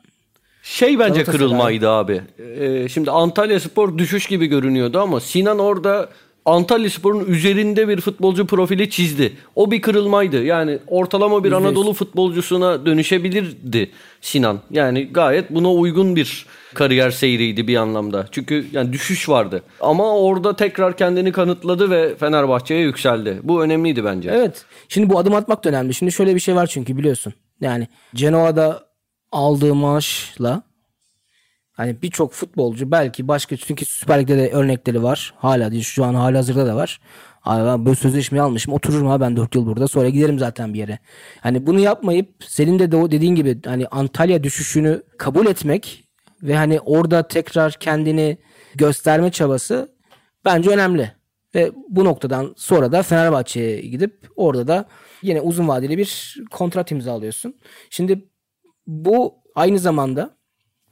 [0.62, 2.22] Şey bence kırılmaydı abi.
[2.38, 6.08] Ee, şimdi Antalya Spor düşüş gibi görünüyordu ama Sinan orada
[6.46, 9.32] Antalya Spor'un üzerinde bir futbolcu profili çizdi.
[9.54, 10.44] O bir kırılmaydı.
[10.44, 13.90] Yani ortalama bir Anadolu futbolcusuna dönüşebilirdi
[14.20, 14.60] Sinan.
[14.70, 18.26] Yani gayet buna uygun bir kariyer seyriydi bir anlamda.
[18.30, 19.62] Çünkü yani düşüş vardı.
[19.80, 23.40] Ama orada tekrar kendini kanıtladı ve Fenerbahçe'ye yükseldi.
[23.42, 24.30] Bu önemliydi bence.
[24.34, 24.64] Evet.
[24.88, 25.94] Şimdi bu adım atmak da önemli.
[25.94, 27.32] Şimdi şöyle bir şey var çünkü biliyorsun.
[27.60, 28.86] Yani Genoa'da
[29.32, 30.62] aldığı maaşla
[31.76, 35.34] hani birçok futbolcu belki başka çünkü Süper Lig'de de örnekleri var.
[35.36, 37.00] Hala şu an hala hazırda da var.
[37.44, 40.78] Abi ben böyle sözleşmeyi almışım otururum ha ben 4 yıl burada sonra giderim zaten bir
[40.78, 40.98] yere.
[41.40, 46.04] Hani bunu yapmayıp senin de, de dediğin gibi hani Antalya düşüşünü kabul etmek
[46.42, 48.38] ve hani orada tekrar kendini
[48.74, 49.88] gösterme çabası
[50.44, 51.12] bence önemli.
[51.54, 54.88] Ve bu noktadan sonra da Fenerbahçe'ye gidip orada da
[55.22, 57.54] yine uzun vadeli bir kontrat imzalıyorsun.
[57.90, 58.28] Şimdi
[58.86, 60.36] bu aynı zamanda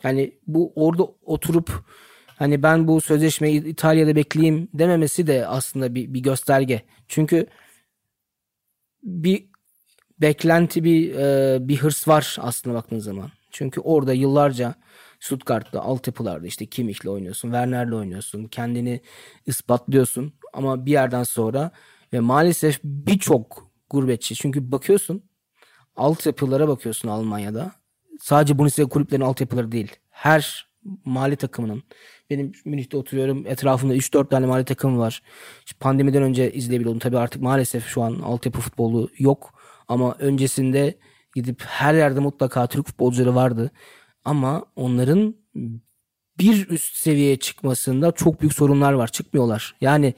[0.04, 1.84] yani bu orada oturup
[2.26, 6.82] hani ben bu sözleşmeyi İtalya'da bekleyeyim dememesi de aslında bir, bir gösterge.
[7.08, 7.46] Çünkü
[9.02, 9.46] bir
[10.20, 13.30] beklenti bir e, bir hırs var aslında baktığın zaman.
[13.50, 14.74] Çünkü orada yıllarca
[15.20, 19.00] Stuttgart'ta altyapılarda işte Kimmich'le oynuyorsun, Werner'le oynuyorsun, kendini
[19.46, 21.70] ispatlıyorsun ama bir yerden sonra
[22.12, 25.22] ve maalesef birçok gurbetçi çünkü bakıyorsun
[25.96, 27.72] altyapılara bakıyorsun Almanya'da.
[28.20, 29.92] Sadece Bundesliga kulüplerinin altyapıları değil.
[30.10, 30.66] Her
[31.04, 31.82] mali takımının
[32.30, 33.46] benim Münih'te oturuyorum.
[33.46, 35.22] Etrafımda 3-4 tane mali takım var.
[35.66, 36.98] İşte pandemiden önce izleyebiliyordum.
[36.98, 39.54] Tabii artık maalesef şu an altyapı futbolu yok.
[39.88, 40.98] Ama öncesinde
[41.34, 43.70] gidip her yerde mutlaka Türk futbolcuları vardı.
[44.24, 45.34] Ama onların
[46.38, 49.08] bir üst seviyeye çıkmasında çok büyük sorunlar var.
[49.08, 49.74] Çıkmıyorlar.
[49.80, 50.14] Yani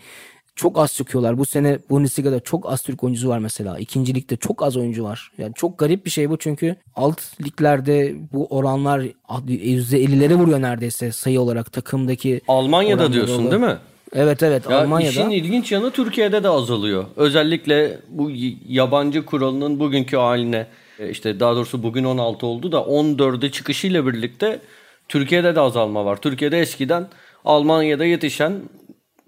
[0.57, 1.39] çok az çıkıyorlar.
[1.39, 3.79] Bu sene Bundesliga'da çok az Türk oyuncusu var mesela.
[3.79, 5.31] İkinci ligde çok az oyuncu var.
[5.39, 11.41] Yani çok garip bir şey bu çünkü alt liglerde bu oranlar %50'lere vuruyor neredeyse sayı
[11.41, 13.77] olarak takımdaki Almanya'da diyorsun değil mi?
[14.13, 15.11] Evet evet Ya Almanya'da.
[15.11, 17.05] işin ilginç yanı Türkiye'de de azalıyor.
[17.17, 18.31] Özellikle bu
[18.69, 20.67] yabancı kuralının bugünkü haline
[20.99, 24.61] e, işte daha doğrusu bugün 16 oldu da 14'e çıkışıyla birlikte
[25.09, 26.17] Türkiye'de de azalma var.
[26.17, 27.09] Türkiye'de eskiden
[27.45, 28.53] Almanya'da yetişen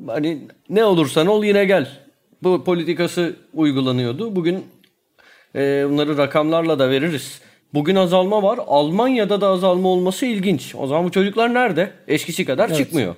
[0.06, 1.88] hani ne olursan ol yine gel.
[2.42, 4.36] Bu politikası uygulanıyordu.
[4.36, 4.66] Bugün
[5.54, 7.40] e, bunları rakamlarla da veririz.
[7.74, 8.60] Bugün azalma var.
[8.66, 10.74] Almanya'da da azalma olması ilginç.
[10.74, 11.92] O zaman bu çocuklar nerede?
[12.08, 13.14] Eskisi kadar çıkmıyor.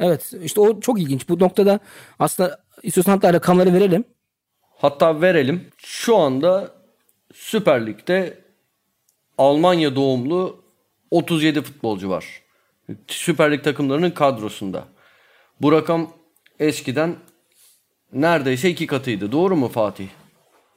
[0.00, 1.28] Evet işte o çok ilginç.
[1.28, 1.80] Bu noktada
[2.18, 4.04] aslında istiyorsan hatta rakamları verelim.
[4.76, 5.64] Hatta verelim.
[5.78, 6.70] Şu anda
[7.34, 8.38] Süper Lig'de
[9.38, 10.64] Almanya doğumlu
[11.10, 12.42] 37 futbolcu var.
[13.06, 14.84] Süper Lig takımlarının kadrosunda.
[15.62, 16.10] Bu rakam
[16.60, 17.16] eskiden
[18.12, 19.32] neredeyse iki katıydı.
[19.32, 20.08] Doğru mu Fatih?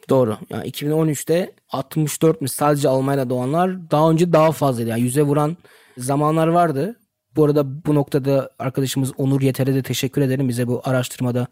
[0.09, 0.37] Doğru.
[0.49, 3.91] Yani 2013'te 64'müş sadece Almanya'da doğanlar.
[3.91, 4.89] Daha önce daha fazlaydı.
[4.89, 5.57] Yani yüze vuran
[5.97, 6.99] zamanlar vardı.
[7.35, 10.49] Bu arada bu noktada arkadaşımız Onur Yeter'e de teşekkür ederim.
[10.49, 11.47] Bize bu araştırmada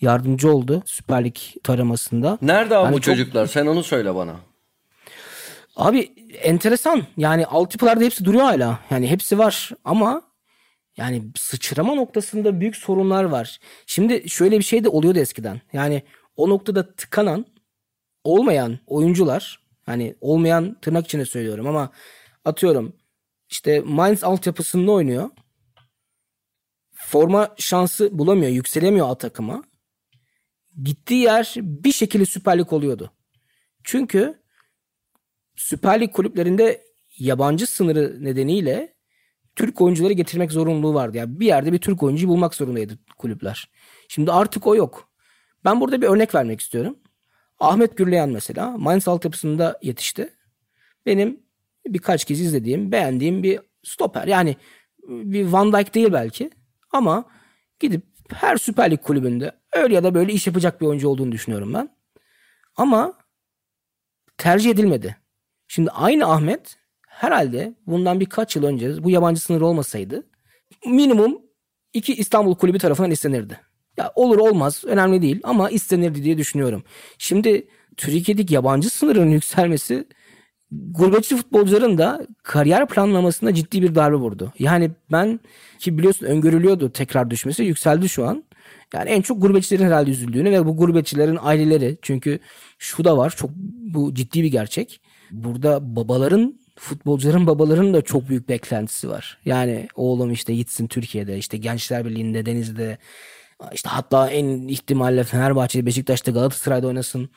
[0.00, 0.82] yardımcı oldu.
[0.86, 2.38] Süper Lig taramasında.
[2.42, 3.46] Nerede abi Yani bu çok- çocuklar?
[3.46, 4.34] Sen onu söyle bana.
[5.76, 5.98] Abi
[6.42, 7.02] enteresan.
[7.16, 8.78] Yani altyapılarda hepsi duruyor hala.
[8.90, 10.22] Yani hepsi var ama
[10.96, 13.60] yani sıçrama noktasında büyük sorunlar var.
[13.86, 15.60] Şimdi şöyle bir şey de oluyordu eskiden.
[15.72, 16.02] Yani
[16.36, 17.46] o noktada tıkanan
[18.24, 21.90] olmayan oyuncular hani olmayan tırnak içinde söylüyorum ama
[22.44, 22.96] atıyorum
[23.48, 25.30] işte Mainz altyapısında oynuyor.
[26.92, 29.64] Forma şansı bulamıyor, yükselemiyor A takıma.
[30.82, 33.12] Gittiği yer bir şekilde Süper Lig oluyordu.
[33.84, 34.42] Çünkü
[35.56, 36.84] Süper Lig kulüplerinde
[37.18, 38.94] yabancı sınırı nedeniyle
[39.60, 41.16] Türk oyuncuları getirmek zorunluluğu vardı.
[41.16, 43.70] Yani bir yerde bir Türk oyuncuyu bulmak zorundaydı kulüpler.
[44.08, 45.08] Şimdi artık o yok.
[45.64, 46.98] Ben burada bir örnek vermek istiyorum.
[47.58, 50.34] Ahmet Gürleyen mesela Mainz altyapısında yetişti.
[51.06, 51.40] Benim
[51.86, 54.26] birkaç kez izlediğim, beğendiğim bir stoper.
[54.26, 54.56] Yani
[55.08, 56.50] bir Van Dijk değil belki
[56.92, 57.24] ama
[57.80, 58.02] gidip
[58.32, 61.96] her Süper Lig kulübünde öyle ya da böyle iş yapacak bir oyuncu olduğunu düşünüyorum ben.
[62.76, 63.12] Ama
[64.38, 65.16] tercih edilmedi.
[65.68, 66.78] Şimdi aynı Ahmet
[67.20, 70.26] herhalde bundan birkaç yıl önce bu yabancı sınır olmasaydı
[70.86, 71.38] minimum
[71.92, 73.60] iki İstanbul kulübü tarafından istenirdi.
[73.96, 76.82] Ya olur olmaz önemli değil ama istenirdi diye düşünüyorum.
[77.18, 80.06] Şimdi Türkiye'deki yabancı sınırının yükselmesi
[80.70, 84.52] gurbetçi futbolcuların da kariyer planlamasına ciddi bir darbe vurdu.
[84.58, 85.40] Yani ben
[85.78, 88.44] ki biliyorsun öngörülüyordu tekrar düşmesi yükseldi şu an.
[88.94, 92.38] Yani en çok gurbetçilerin herhalde üzüldüğünü ve bu gurbetçilerin aileleri çünkü
[92.78, 93.50] şu da var çok
[93.94, 95.00] bu ciddi bir gerçek.
[95.30, 99.38] Burada babaların futbolcuların babalarının da çok büyük beklentisi var.
[99.44, 102.98] Yani oğlum işte gitsin Türkiye'de işte Gençler Birliği'nde Denizli'de
[103.72, 107.28] işte hatta en ihtimalle Fenerbahçe'de Beşiktaş'ta Galatasaray'da oynasın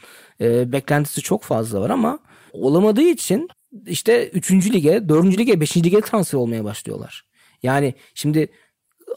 [0.42, 2.20] e, beklentisi çok fazla var ama
[2.54, 3.50] olamadığı için
[3.86, 4.52] işte 3.
[4.52, 5.38] lige, 4.
[5.38, 5.78] lige, 5.
[5.78, 7.26] lige transfer olmaya başlıyorlar.
[7.64, 8.48] Yani şimdi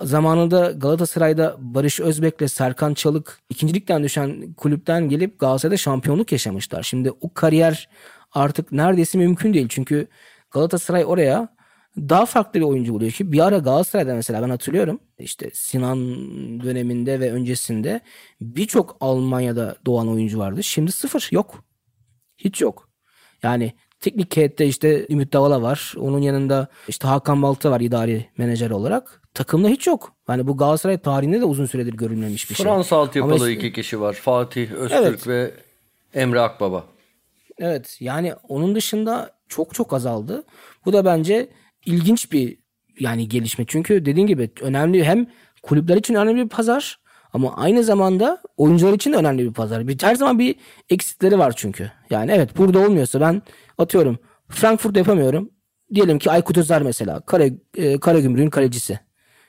[0.01, 6.83] zamanında Galatasaray'da Barış Özbek'le Serkan Çalık ikincilikten düşen kulüpten gelip Galatasaray'da şampiyonluk yaşamışlar.
[6.83, 7.89] Şimdi o kariyer
[8.37, 9.66] artık neredeyse mümkün değil.
[9.68, 10.07] Çünkü
[10.51, 11.57] Galatasaray oraya
[11.99, 15.99] daha farklı bir oyuncu buluyor ki bir ara Galatasaray'da mesela ben hatırlıyorum işte Sinan
[16.61, 18.01] döneminde ve öncesinde
[18.41, 20.62] birçok Almanya'da doğan oyuncu vardı.
[20.62, 21.64] Şimdi sıfır yok.
[22.39, 22.89] Hiç yok.
[23.43, 25.95] Yani teknik heyette işte Ümit Davala var.
[25.99, 29.22] Onun yanında işte Hakan Balta var idari menajer olarak.
[29.34, 30.12] Takımda hiç yok.
[30.28, 32.66] Yani bu Galatasaray tarihinde de uzun süredir görülmemiş bir şey.
[32.66, 34.12] Fransa altyapılı işte- iki kişi var.
[34.12, 35.28] Fatih Öztürk Evet.
[35.28, 35.51] ve
[36.14, 36.84] Emre Akbaba.
[37.59, 40.45] Evet yani onun dışında çok çok azaldı.
[40.85, 41.49] Bu da bence
[41.87, 42.59] ilginç bir
[43.01, 43.65] yani gelişme.
[43.69, 45.27] Çünkü dediğin gibi önemli hem
[45.63, 47.01] kulüpler için önemli bir pazar
[47.33, 49.89] ama aynı zamanda oyuncular için de önemli bir pazar.
[49.89, 50.57] Bir, her zaman bir
[50.91, 51.91] eksikleri var çünkü.
[52.11, 53.43] Yani evet burada olmuyorsa ben
[53.79, 55.51] atıyorum Frankfurt yapamıyorum.
[55.95, 57.45] Diyelim ki Aykut Özer mesela Kara,
[57.77, 59.01] e, Karagümrük'ün kalecisi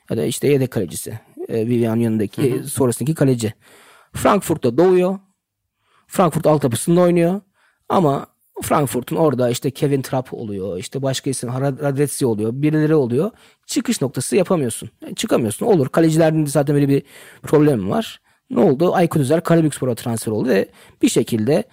[0.10, 1.20] ya da işte yedek kalecisi.
[1.48, 3.54] E, Vivian yanındaki sonrasındaki kaleci.
[4.14, 5.20] Frankfurt'ta doğuyor.
[6.08, 7.42] Frankfurt altyapısında oynuyor.
[7.90, 8.28] Ama
[8.62, 10.78] Frankfurt'un orada işte Kevin Trapp oluyor.
[10.78, 12.52] işte başka isim Radetsi oluyor.
[12.54, 13.32] Birileri oluyor.
[13.66, 14.90] Çıkış noktası yapamıyorsun.
[15.02, 15.66] Yani çıkamıyorsun.
[15.66, 15.90] Olur.
[15.90, 17.04] Kalecilerin zaten böyle bir
[17.44, 18.22] problemi var.
[18.50, 18.94] Ne oldu?
[18.94, 20.70] Aykut Özer Karabükspor'a transfer oldu ve
[21.02, 21.64] bir şekilde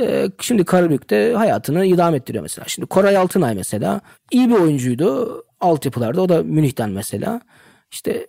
[0.00, 2.64] e, şimdi Karabük'te hayatını idame ettiriyor mesela.
[2.68, 4.00] Şimdi Koray Altınay mesela
[4.30, 6.22] iyi bir oyuncuydu altyapılarda.
[6.22, 7.40] O da Münih'ten mesela.
[7.90, 8.26] İşte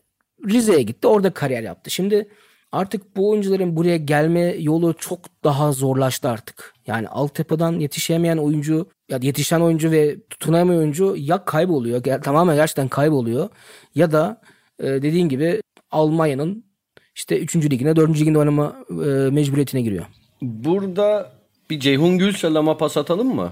[0.50, 1.08] Rize'ye gitti.
[1.08, 1.92] Orada kariyer yaptı.
[1.92, 2.28] Şimdi
[2.74, 6.74] artık bu oyuncuların buraya gelme yolu çok daha zorlaştı artık.
[6.88, 12.02] Yani altyapıdan yetişemeyen oyuncu ya yetişen oyuncu ve tutunamayan oyuncu ya kayboluyor.
[12.04, 13.50] ger- Tamamen gerçekten kayboluyor.
[13.96, 14.42] Ya da
[14.80, 15.62] e, dediğin gibi
[15.92, 16.64] Almanya'nın
[17.16, 17.56] işte 3.
[17.56, 18.20] ligine 4.
[18.20, 18.94] liginde oynama e,
[19.30, 20.06] mecburiyetine giriyor.
[20.42, 21.32] Burada
[21.70, 23.52] bir Ceyhun Gülselam'a pas atalım mı?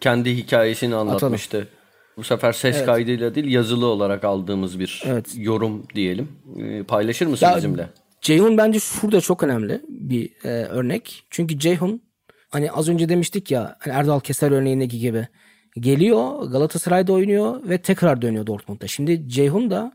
[0.00, 1.68] Kendi hikayesini anlatmıştı.
[2.16, 5.26] Bu sefer ses kaydıyla değil yazılı olarak aldığımız bir Evet.
[5.36, 6.28] yorum diyelim.
[6.58, 7.88] Ee, paylaşır mısın Ya, bizimle?
[8.22, 11.26] Ceyhun bence şurada çok önemli bir e, örnek.
[11.30, 12.02] Çünkü Ceyhun
[12.50, 15.28] hani az önce demiştik ya hani Erdal Keser örneğindeki gibi
[15.76, 18.86] geliyor Galatasaray'da oynuyor ve tekrar dönüyor Dortmund'a.
[18.86, 19.92] Şimdi Ceyhun da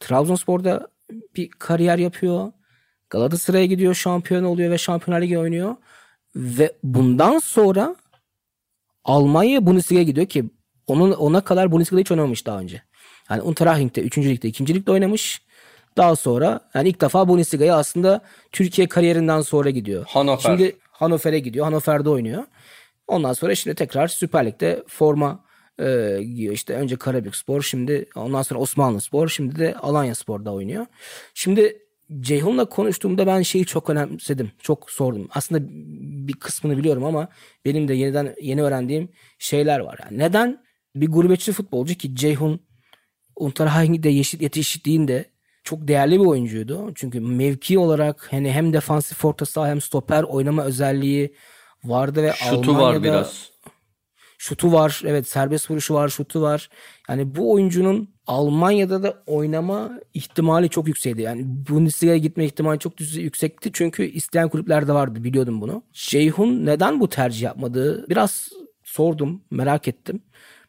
[0.00, 0.88] Trabzonspor'da
[1.36, 2.52] bir kariyer yapıyor.
[3.10, 5.76] Galatasaray'a gidiyor, şampiyon oluyor ve Şampiyonlar Ligi oynuyor.
[6.36, 7.96] Ve bundan sonra
[9.04, 10.44] Almanya Bundesliga'ya gidiyor ki
[10.86, 12.82] onun ona kadar Bundesliga'da hiç oynamamış daha önce.
[13.30, 14.18] Yani Unterhaching'de 3.
[14.18, 14.74] ligde 2.
[14.74, 15.42] ligde oynamış.
[15.96, 18.20] Daha sonra yani ilk defa Bundesliga'ya aslında
[18.52, 20.04] Türkiye kariyerinden sonra gidiyor.
[20.08, 20.42] Hannover.
[20.42, 21.64] Şimdi Hannover'e gidiyor.
[21.64, 22.44] Hannover'de oynuyor.
[23.06, 25.44] Ondan sonra şimdi tekrar Süper Lig'de forma
[25.80, 26.54] e, giyiyor.
[26.54, 30.86] İşte önce Karabük Spor, şimdi ondan sonra Osmanlı Spor, şimdi de Alanya Spor'da oynuyor.
[31.34, 31.78] Şimdi
[32.20, 34.50] Ceyhun'la konuştuğumda ben şeyi çok önemsedim.
[34.62, 35.28] Çok sordum.
[35.34, 35.66] Aslında
[36.28, 37.28] bir kısmını biliyorum ama
[37.64, 39.98] benim de yeniden yeni öğrendiğim şeyler var.
[40.04, 40.64] Yani neden
[40.94, 42.60] bir gurbetçi futbolcu ki Ceyhun
[43.36, 45.24] Unterhaching'de yetiştiğinde
[45.64, 46.92] çok değerli bir oyuncuydu.
[46.94, 51.34] Çünkü mevki olarak hani hem defansif orta saha hem stoper oynama özelliği
[51.84, 53.50] vardı ve Şutu Almanya'da var biraz.
[54.38, 55.02] şutu var.
[55.04, 56.70] Evet serbest vuruşu var, şutu var.
[57.08, 61.22] Yani bu oyuncunun Almanya'da da oynama ihtimali çok yüksekti.
[61.22, 63.70] Yani Bundesliga'ya gitme ihtimali çok yüksekti.
[63.72, 65.82] Çünkü isteyen kulüpler de vardı biliyordum bunu.
[65.92, 68.06] Ceyhun neden bu tercih yapmadı?
[68.08, 68.48] Biraz
[68.84, 70.22] sordum, merak ettim.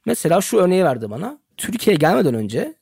[0.06, 1.40] Mesela şu örneği verdi bana.
[1.58, 2.76] Türkiye'ye gelmeden önce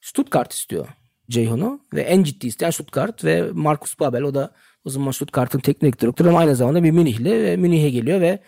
[0.00, 0.88] Stuttgart istiyor
[1.30, 4.52] Ceyhun'u ve en ciddi isteyen Stuttgart ve Markus Babel o da
[4.84, 8.38] o zaman Stuttgart'ın teknik direktörü ama aynı zamanda bir Münihli ve Münih'e geliyor ve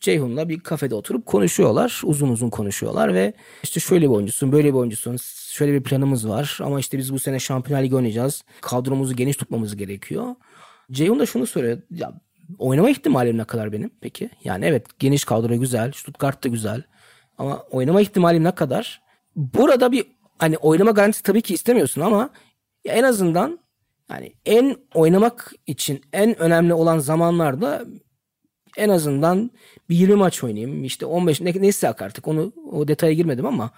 [0.00, 2.00] Ceyhun'la bir kafede oturup konuşuyorlar.
[2.04, 3.32] Uzun uzun konuşuyorlar ve
[3.62, 5.16] işte şöyle bir oyuncusun, böyle bir oyuncusun,
[5.52, 8.44] şöyle bir planımız var ama işte biz bu sene Şampiyonlar Ligi oynayacağız.
[8.60, 10.34] Kadromuzu geniş tutmamız gerekiyor.
[10.90, 11.78] Ceyhun da şunu söylüyor.
[11.90, 12.20] Ya
[12.58, 14.30] oynama ihtimalim ne kadar benim peki?
[14.44, 16.82] Yani evet geniş kadro güzel, Stuttgart da güzel.
[17.38, 19.02] Ama oynama ihtimalim ne kadar?
[19.36, 20.04] Burada bir
[20.40, 22.30] hani oynama garantisi tabii ki istemiyorsun ama
[22.84, 23.58] ya en azından
[24.10, 27.84] yani en oynamak için en önemli olan zamanlarda
[28.76, 29.50] en azından
[29.88, 30.84] bir 20 maç oynayayım.
[30.84, 33.70] işte 15 ne, neyse artık onu o detaya girmedim ama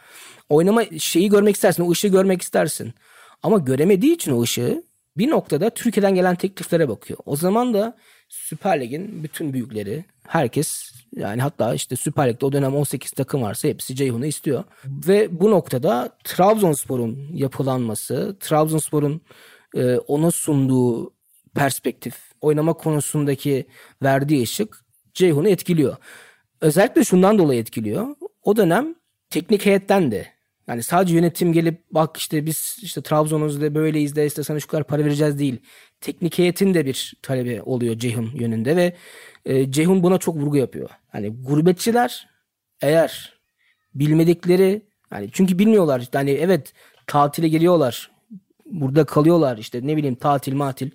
[0.49, 1.83] oynama şeyi görmek istersin.
[1.83, 2.95] O ışığı görmek istersin.
[3.43, 4.83] Ama göremediği için o ışığı
[5.17, 7.19] bir noktada Türkiye'den gelen tekliflere bakıyor.
[7.27, 7.97] O zaman da
[8.29, 13.69] Süper Lig'in bütün büyükleri herkes yani hatta işte Süper Lig'de o dönem 18 takım varsa
[13.69, 14.65] hepsi Ceyhun'u istiyor.
[14.85, 19.21] Ve bu noktada Trabzonspor'un yapılanması, Trabzonspor'un
[19.75, 21.13] e, ona sunduğu
[21.55, 23.67] perspektif, oynama konusundaki
[24.03, 24.85] verdiği ışık
[25.15, 25.97] Ceyhun'u etkiliyor.
[26.61, 28.07] Özellikle şundan dolayı etkiliyor.
[28.43, 28.95] O dönem
[29.31, 30.27] teknik heyetten de
[30.69, 34.69] yani sadece yönetim gelip bak işte biz işte Trabzon'uz da böyleyiz de işte sana şu
[34.69, 35.61] kadar para vereceğiz değil.
[36.03, 38.97] Teknik heyetin de bir talebi oluyor Ceyhun yönünde ve
[39.47, 40.91] e, Ceyhun buna çok vurgu yapıyor.
[41.09, 42.29] Hani gurbetçiler
[42.81, 43.33] eğer
[43.95, 44.83] bilmedikleri
[45.13, 46.73] yani çünkü bilmiyorlar hani evet
[47.07, 48.11] tatile geliyorlar
[48.67, 50.91] burada kalıyorlar işte ne bileyim tatil matil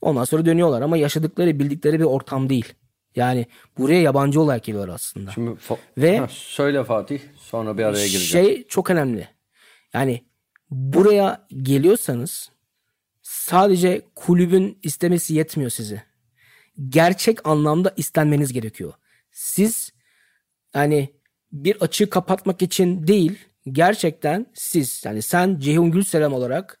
[0.00, 2.72] ondan sonra dönüyorlar ama yaşadıkları bildikleri bir ortam değil.
[3.16, 3.46] Yani
[3.78, 5.30] buraya yabancı olarak geliyorlar aslında.
[5.30, 8.46] Şimdi fa- Ve- Ha, söyle Fatih sonra bir araya gireceğim.
[8.46, 9.28] Şey çok önemli.
[9.94, 10.24] Yani
[10.70, 12.50] buraya geliyorsanız
[13.30, 16.02] sadece kulübün istemesi yetmiyor sizi.
[16.88, 18.92] Gerçek anlamda istenmeniz gerekiyor.
[19.32, 19.92] Siz
[20.74, 21.14] yani
[21.52, 23.38] bir açığı kapatmak için değil
[23.72, 26.80] gerçekten siz yani sen Ceyhun Gülselam olarak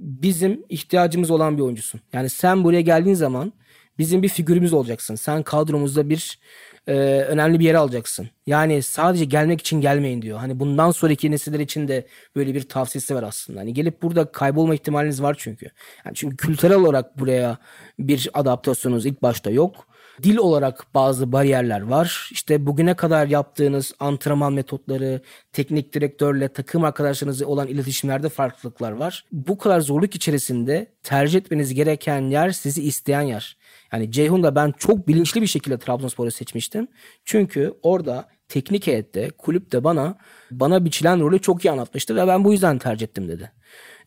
[0.00, 2.00] bizim ihtiyacımız olan bir oyuncusun.
[2.12, 3.52] Yani sen buraya geldiğin zaman
[3.98, 5.14] bizim bir figürümüz olacaksın.
[5.14, 6.38] Sen kadromuzda bir
[6.86, 6.94] e,
[7.28, 8.28] önemli bir yere alacaksın.
[8.46, 10.38] Yani sadece gelmek için gelmeyin diyor.
[10.38, 12.06] Hani bundan sonraki nesiller için de
[12.36, 13.60] böyle bir tavsiyesi var aslında.
[13.60, 15.66] Hani gelip burada kaybolma ihtimaliniz var çünkü.
[16.04, 17.58] Yani çünkü kültürel olarak buraya
[17.98, 19.86] bir adaptasyonunuz ilk başta yok.
[20.22, 22.28] Dil olarak bazı bariyerler var.
[22.32, 25.20] İşte bugüne kadar yaptığınız antrenman metotları,
[25.52, 29.24] teknik direktörle takım arkadaşlarınızla olan iletişimlerde farklılıklar var.
[29.32, 33.56] Bu kadar zorluk içerisinde tercih etmeniz gereken yer sizi isteyen yer.
[33.92, 36.88] Yani Ceyhun da ben çok bilinçli bir şekilde Trabzonspor'u seçmiştim.
[37.24, 40.18] Çünkü orada teknik heyette, kulüpte bana
[40.50, 43.52] bana biçilen rolü çok iyi anlatmıştı ve ben bu yüzden tercih ettim dedi.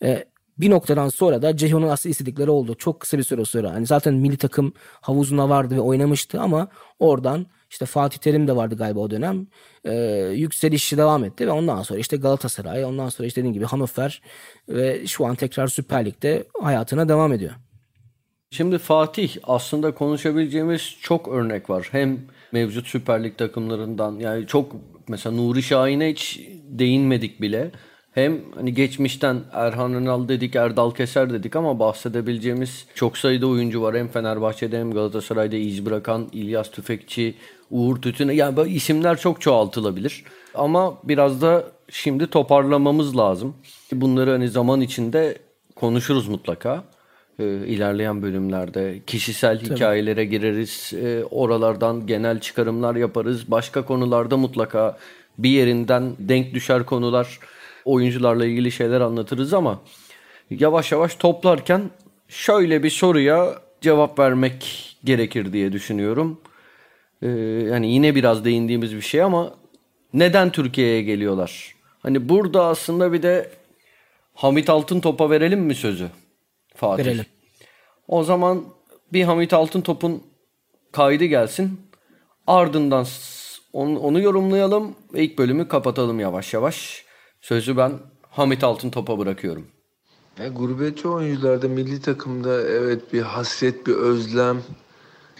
[0.03, 0.25] Ee,
[0.57, 2.75] bir noktadan sonra da Ceyhun'un aslında istedikleri oldu.
[2.75, 3.73] Çok kısa bir süre sonra.
[3.73, 6.67] Hani zaten milli takım havuzuna vardı ve oynamıştı ama
[6.99, 9.47] oradan işte Fatih Terim de vardı galiba o dönem.
[9.85, 9.93] Ee,
[10.35, 14.21] yükselişi devam etti ve ondan sonra işte Galatasaray, ondan sonra işte dediğim gibi Hannover
[14.69, 17.51] ve şu an tekrar Süper Lig'de hayatına devam ediyor.
[18.51, 21.87] Şimdi Fatih aslında konuşabileceğimiz çok örnek var.
[21.91, 22.19] Hem
[22.51, 24.75] mevcut Süper Lig takımlarından yani çok
[25.07, 26.39] mesela Nuri Şahin'e hiç
[26.69, 27.71] değinmedik bile.
[28.11, 33.97] Hem hani geçmişten Erhan Önal dedik, Erdal Keser dedik ama bahsedebileceğimiz çok sayıda oyuncu var.
[33.97, 37.35] Hem Fenerbahçe'de hem Galatasaray'da iz bırakan İlyas Tüfekçi,
[37.71, 38.31] Uğur Tütün.
[38.31, 40.23] Yani böyle isimler çok çoğaltılabilir.
[40.55, 43.55] Ama biraz da şimdi toparlamamız lazım.
[43.91, 45.37] Bunları hani zaman içinde
[45.75, 46.83] konuşuruz mutlaka
[47.39, 50.93] e, ilerleyen bölümlerde kişisel hikayelere gireriz.
[51.03, 53.51] E, oralardan genel çıkarımlar yaparız.
[53.51, 54.97] Başka konularda mutlaka
[55.37, 57.39] bir yerinden denk düşer konular
[57.85, 59.81] oyuncularla ilgili şeyler anlatırız ama
[60.49, 61.81] yavaş yavaş toplarken
[62.27, 66.41] şöyle bir soruya cevap vermek gerekir diye düşünüyorum.
[67.21, 67.27] Ee,
[67.71, 69.53] yani yine biraz değindiğimiz bir şey ama
[70.13, 71.75] neden Türkiye'ye geliyorlar?
[71.99, 73.51] Hani burada aslında bir de
[74.33, 76.09] Hamit Altın Top'a verelim mi sözü?
[76.79, 77.05] Fatih.
[77.05, 77.25] Verelim.
[78.07, 78.63] O zaman
[79.13, 80.23] bir Hamit Altın Top'un
[80.91, 81.81] kaydı gelsin.
[82.47, 83.05] Ardından
[83.73, 87.05] onu, onu yorumlayalım ve ilk bölümü kapatalım yavaş yavaş.
[87.41, 89.65] Sözü ben Hamit Altın Top'a bırakıyorum.
[90.39, 94.61] Ya gurbetçi oyuncularda milli takımda evet bir hasret, bir özlem,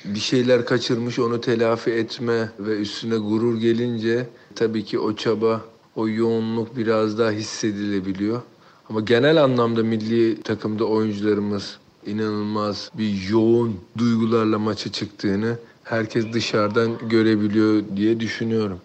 [0.06, 5.62] bir şeyler kaçırmış onu telafi etme ve üstüne gurur gelince tabii ki o çaba,
[5.96, 8.42] o yoğunluk biraz daha hissedilebiliyor.
[8.90, 17.84] Ama genel anlamda milli takımda oyuncularımız inanılmaz bir yoğun duygularla maça çıktığını herkes dışarıdan görebiliyor
[17.96, 18.82] diye düşünüyorum.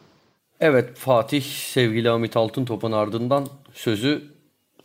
[0.61, 4.23] Evet Fatih sevgili Hamit Altın Top'un ardından sözü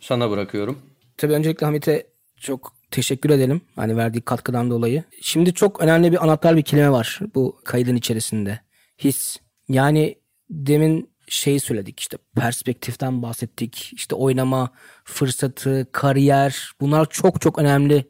[0.00, 0.78] sana bırakıyorum.
[1.16, 2.06] Tabii öncelikle Hamit'e
[2.36, 3.60] çok teşekkür edelim.
[3.76, 5.04] Hani verdiği katkıdan dolayı.
[5.22, 8.60] Şimdi çok önemli bir anahtar bir kelime var bu kaydın içerisinde.
[8.98, 9.36] His.
[9.68, 10.14] Yani
[10.50, 13.92] demin şey söyledik işte perspektiften bahsettik.
[13.92, 14.70] İşte oynama
[15.04, 18.04] fırsatı, kariyer bunlar çok çok önemli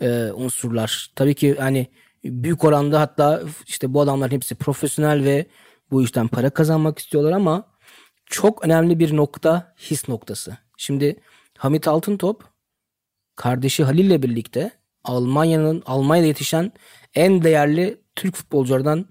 [0.00, 1.10] e, unsurlar.
[1.14, 1.86] Tabii ki hani
[2.24, 5.46] büyük oranda hatta işte bu adamların hepsi profesyonel ve
[5.90, 7.64] bu işten para kazanmak istiyorlar ama
[8.26, 10.56] çok önemli bir nokta his noktası.
[10.76, 11.20] Şimdi
[11.58, 12.44] Hamit Altıntop
[13.36, 14.70] kardeşi Halil'le birlikte
[15.04, 16.72] Almanya'nın Almanya'da yetişen
[17.14, 19.06] en değerli Türk futbolculardan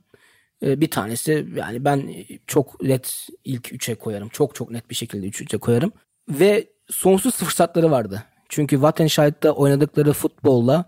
[0.65, 1.47] bir tanesi.
[1.55, 2.13] Yani ben
[2.47, 4.29] çok net ilk üçe koyarım.
[4.29, 5.91] Çok çok net bir şekilde üç üçe koyarım.
[6.29, 8.23] Ve sonsuz fırsatları vardı.
[8.49, 10.85] Çünkü Wattenscheid'de oynadıkları futbolla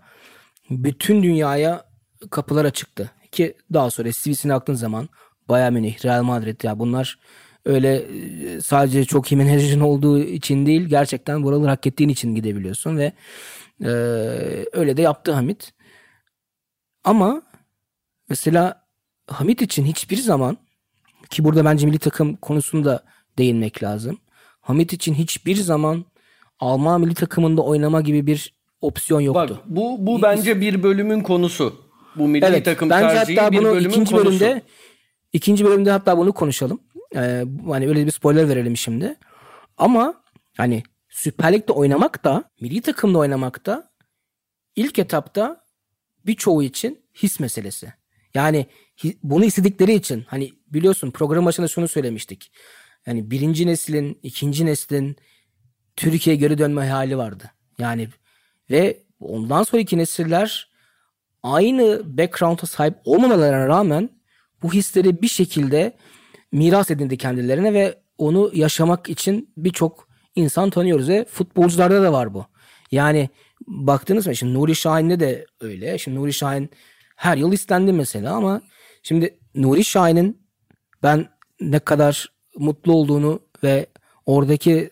[0.70, 1.84] bütün dünyaya
[2.30, 3.10] kapılar açıktı.
[3.32, 5.08] Ki daha sonra CV'sine baktığın zaman
[5.48, 7.18] Bayern Münih, Real Madrid ya bunlar
[7.64, 12.98] öyle e, sadece çok iyi menajerin olduğu için değil gerçekten buraları hak ettiğin için gidebiliyorsun
[12.98, 13.12] ve
[13.84, 13.88] e,
[14.72, 15.72] öyle de yaptı Hamit.
[17.04, 17.42] Ama
[18.28, 18.77] mesela
[19.28, 20.56] Hamit için hiçbir zaman
[21.30, 23.04] ki burada bence milli takım konusunda
[23.38, 24.18] değinmek lazım.
[24.60, 26.04] Hamit için hiçbir zaman
[26.60, 29.60] Alman milli takımında oynama gibi bir opsiyon yoktu.
[29.60, 31.88] Bak bu bu bence bir bölümün konusu.
[32.16, 34.26] Bu milli Evet, takım bence tercihi hatta bir bunu bölümün ikinci konusu.
[34.26, 34.62] bölümde
[35.32, 36.80] ikinci bölümde hatta bunu konuşalım.
[37.16, 39.16] Ee, hani öyle bir spoiler verelim şimdi.
[39.76, 40.14] Ama
[40.56, 43.90] hani Süper Lig'de oynamak da milli takımda oynamak da
[44.76, 45.64] ilk etapta
[46.26, 47.92] birçoğu için his meselesi.
[48.34, 48.66] Yani
[49.22, 52.52] bunu istedikleri için hani biliyorsun program başında şunu söylemiştik.
[53.06, 55.16] Yani birinci neslin, ikinci neslin
[55.96, 57.50] Türkiye'ye geri dönme hayali vardı.
[57.78, 58.08] Yani
[58.70, 60.70] ve ondan sonraki nesiller
[61.42, 64.10] aynı background'a sahip olmamalarına rağmen
[64.62, 65.96] bu hisleri bir şekilde
[66.52, 72.46] miras edindi kendilerine ve onu yaşamak için birçok insan tanıyoruz ve futbolcularda da var bu.
[72.90, 73.28] Yani
[73.66, 75.98] baktınız mı şimdi Nuri Şahin'de de öyle.
[75.98, 76.70] Şimdi Nuri Şahin
[77.16, 78.60] her yıl istendi mesela ama
[79.02, 80.42] şimdi Nuri Şahin'in
[81.02, 81.28] ben
[81.60, 82.26] ne kadar
[82.56, 83.86] mutlu olduğunu ve
[84.26, 84.90] oradaki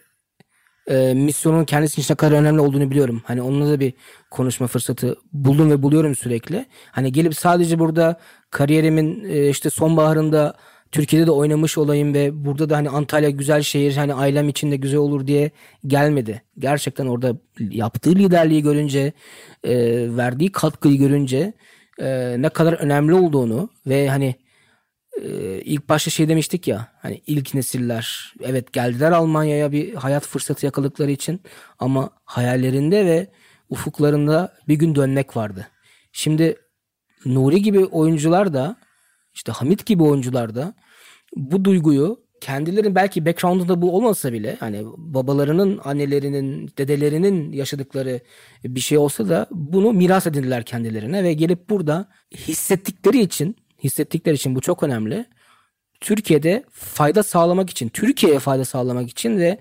[0.87, 3.23] e, misyonun kendisi için ne kadar önemli olduğunu biliyorum.
[3.25, 3.93] Hani onunla da bir
[4.31, 6.67] konuşma fırsatı buldum ve buluyorum sürekli.
[6.91, 10.57] Hani gelip sadece burada kariyerimin e, işte sonbaharında
[10.93, 14.77] Türkiye'de de oynamış olayım ve burada da hani Antalya güzel şehir hani ailem için de
[14.77, 15.51] güzel olur diye
[15.87, 16.43] gelmedi.
[16.59, 19.13] Gerçekten orada yaptığı liderliği görünce
[19.65, 19.75] e,
[20.17, 21.53] verdiği katkıyı görünce
[22.01, 24.35] e, ne kadar önemli olduğunu ve hani
[25.23, 30.67] e, ilk başta şey demiştik ya hani ilk nesiller evet geldiler Almanya'ya bir hayat fırsatı
[30.67, 31.41] yakaladıkları için
[31.79, 33.27] ama hayallerinde ve
[33.71, 35.67] ufuklarında bir gün dönmek vardı.
[36.13, 36.57] Şimdi
[37.25, 38.77] Nuri gibi oyuncular da
[39.35, 40.75] işte Hamit gibi oyuncular da
[41.37, 48.21] bu duyguyu kendilerinin belki background'unda bu olmasa bile hani babalarının, annelerinin, dedelerinin yaşadıkları
[48.65, 54.55] bir şey olsa da bunu miras edindiler kendilerine ve gelip burada hissettikleri için hissettikleri için
[54.55, 55.27] bu çok önemli.
[56.01, 59.59] Türkiye'de fayda sağlamak için, Türkiye'ye fayda sağlamak için ve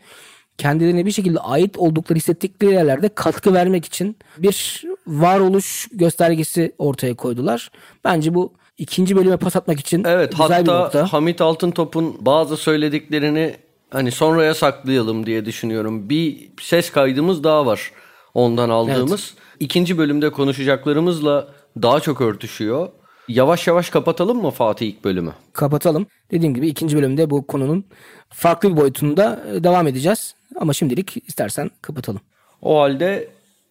[0.57, 7.71] kendilerine bir şekilde ait oldukları hissettikleri yerlerde katkı vermek için bir varoluş göstergesi ortaya koydular.
[8.03, 11.13] Bence bu ikinci bölüme pas atmak için Evet güzel bir hatta nokta.
[11.13, 13.55] Hamit Altıntop'un bazı söylediklerini
[13.89, 16.09] hani sonraya saklayalım diye düşünüyorum.
[16.09, 17.91] Bir ses kaydımız daha var
[18.34, 19.34] ondan aldığımız.
[19.59, 21.47] İkinci bölümde konuşacaklarımızla
[21.82, 22.89] daha çok örtüşüyor.
[23.28, 25.34] Yavaş yavaş kapatalım mı Fatih ilk bölümü?
[25.53, 26.07] Kapatalım.
[26.32, 27.86] Dediğim gibi ikinci bölümde bu konunun
[28.30, 30.36] farklı bir boyutunda e, devam edeceğiz.
[30.59, 32.21] Ama şimdilik istersen kapatalım.
[32.61, 33.30] O halde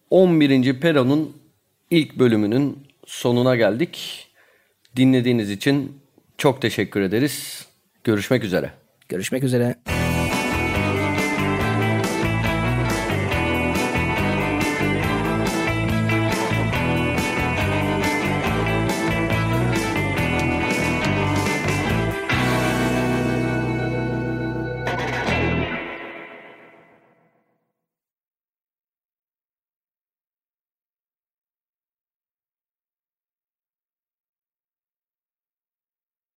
[0.09, 0.79] 11.
[0.79, 1.37] Pero'nun
[1.89, 4.27] ilk bölümünün sonuna geldik.
[4.95, 5.99] Dinlediğiniz için
[6.37, 7.65] çok teşekkür ederiz.
[8.03, 8.71] Görüşmek üzere.
[9.09, 9.75] Görüşmek üzere.